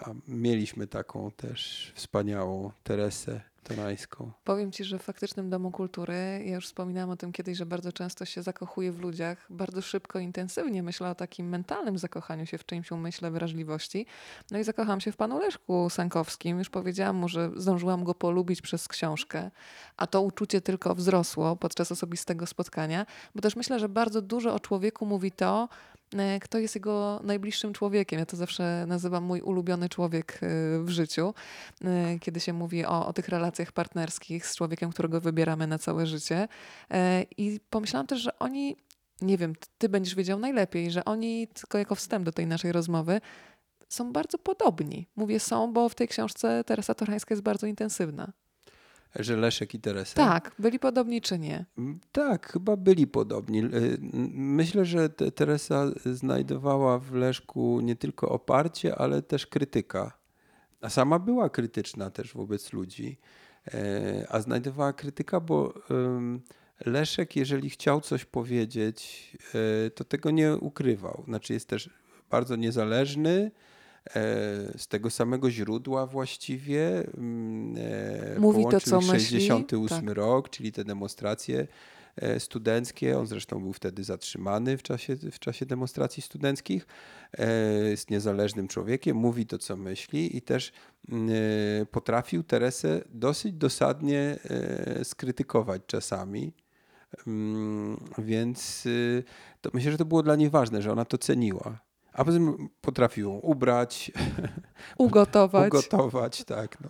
[0.00, 4.32] a mieliśmy taką też wspaniałą Teresę Tonańską.
[4.44, 7.92] Powiem Ci, że w faktycznym Domu Kultury, ja już wspominałam o tym kiedyś, że bardzo
[7.92, 12.66] często się zakochuję w ludziach, bardzo szybko, intensywnie myślę o takim mentalnym zakochaniu się w
[12.66, 14.06] czyimś umyśle, wrażliwości.
[14.50, 16.58] No i zakochałam się w panu Leszku Sankowskim.
[16.58, 19.50] Już powiedziałam mu, że zdążyłam go polubić przez książkę,
[19.96, 24.60] a to uczucie tylko wzrosło podczas osobistego spotkania, bo też myślę, że bardzo dużo o
[24.60, 25.68] człowieku mówi to,
[26.40, 28.18] kto jest jego najbliższym człowiekiem.
[28.18, 30.46] Ja to zawsze nazywam mój ulubiony człowiek e,
[30.84, 31.34] w życiu,
[31.84, 36.06] e, kiedy się mówi o, o tych relacjach partnerskich z człowiekiem, którego wybieramy na całe
[36.06, 36.48] życie.
[37.36, 38.76] I pomyślałam też, że oni,
[39.20, 43.20] nie wiem, ty będziesz wiedział najlepiej, że oni, tylko jako wstęp do tej naszej rozmowy,
[43.88, 45.06] są bardzo podobni.
[45.16, 48.32] Mówię są, bo w tej książce Teresa Torańska jest bardzo intensywna.
[49.16, 50.14] Że Leszek i Teresa?
[50.14, 51.64] Tak, byli podobni czy nie?
[51.78, 53.58] Mm, tak, chyba byli podobni.
[53.58, 53.68] E,
[54.32, 60.18] myślę, że Teresa znajdowała w Leszku nie tylko oparcie, ale też krytyka.
[60.80, 63.18] A sama była krytyczna też wobec ludzi.
[63.74, 65.74] E, a znajdowała krytyka, bo
[66.86, 69.30] Leszek, jeżeli chciał coś powiedzieć,
[69.86, 71.22] e, to tego nie ukrywał.
[71.26, 71.90] Znaczy jest też
[72.30, 73.50] bardzo niezależny,
[74.76, 77.08] z tego samego źródła właściwie.
[77.16, 77.74] Mm,
[78.36, 80.06] e, Mówi to, co 68 myśli.
[80.06, 80.16] Tak.
[80.16, 81.66] rok, czyli te demonstracje
[82.16, 83.18] e, studenckie.
[83.18, 86.86] On zresztą był wtedy zatrzymany w czasie, w czasie demonstracji studenckich.
[87.90, 90.72] Jest niezależnym człowiekiem, mówi to, co myśli i też
[91.08, 91.30] mm,
[91.90, 94.38] potrafił Teresę dosyć dosadnie
[95.02, 96.52] skrytykować czasami.
[97.26, 98.88] Mm, więc
[99.60, 101.91] to myślę, że to było dla niej ważne, że ona to ceniła.
[102.12, 104.12] A potem potrafił ubrać,
[104.98, 105.72] ugotować.
[105.72, 106.80] ugotować, tak.
[106.80, 106.88] No.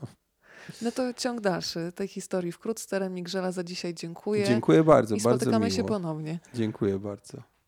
[0.82, 2.98] No to ciąg dalszy tej historii wkrótce.
[2.98, 4.44] Remik Grzela za dzisiaj dziękuję.
[4.44, 5.14] Dziękuję bardzo.
[5.14, 5.76] I bardzo spotykamy miło.
[5.76, 6.38] się ponownie.
[6.54, 7.51] Dziękuję bardzo.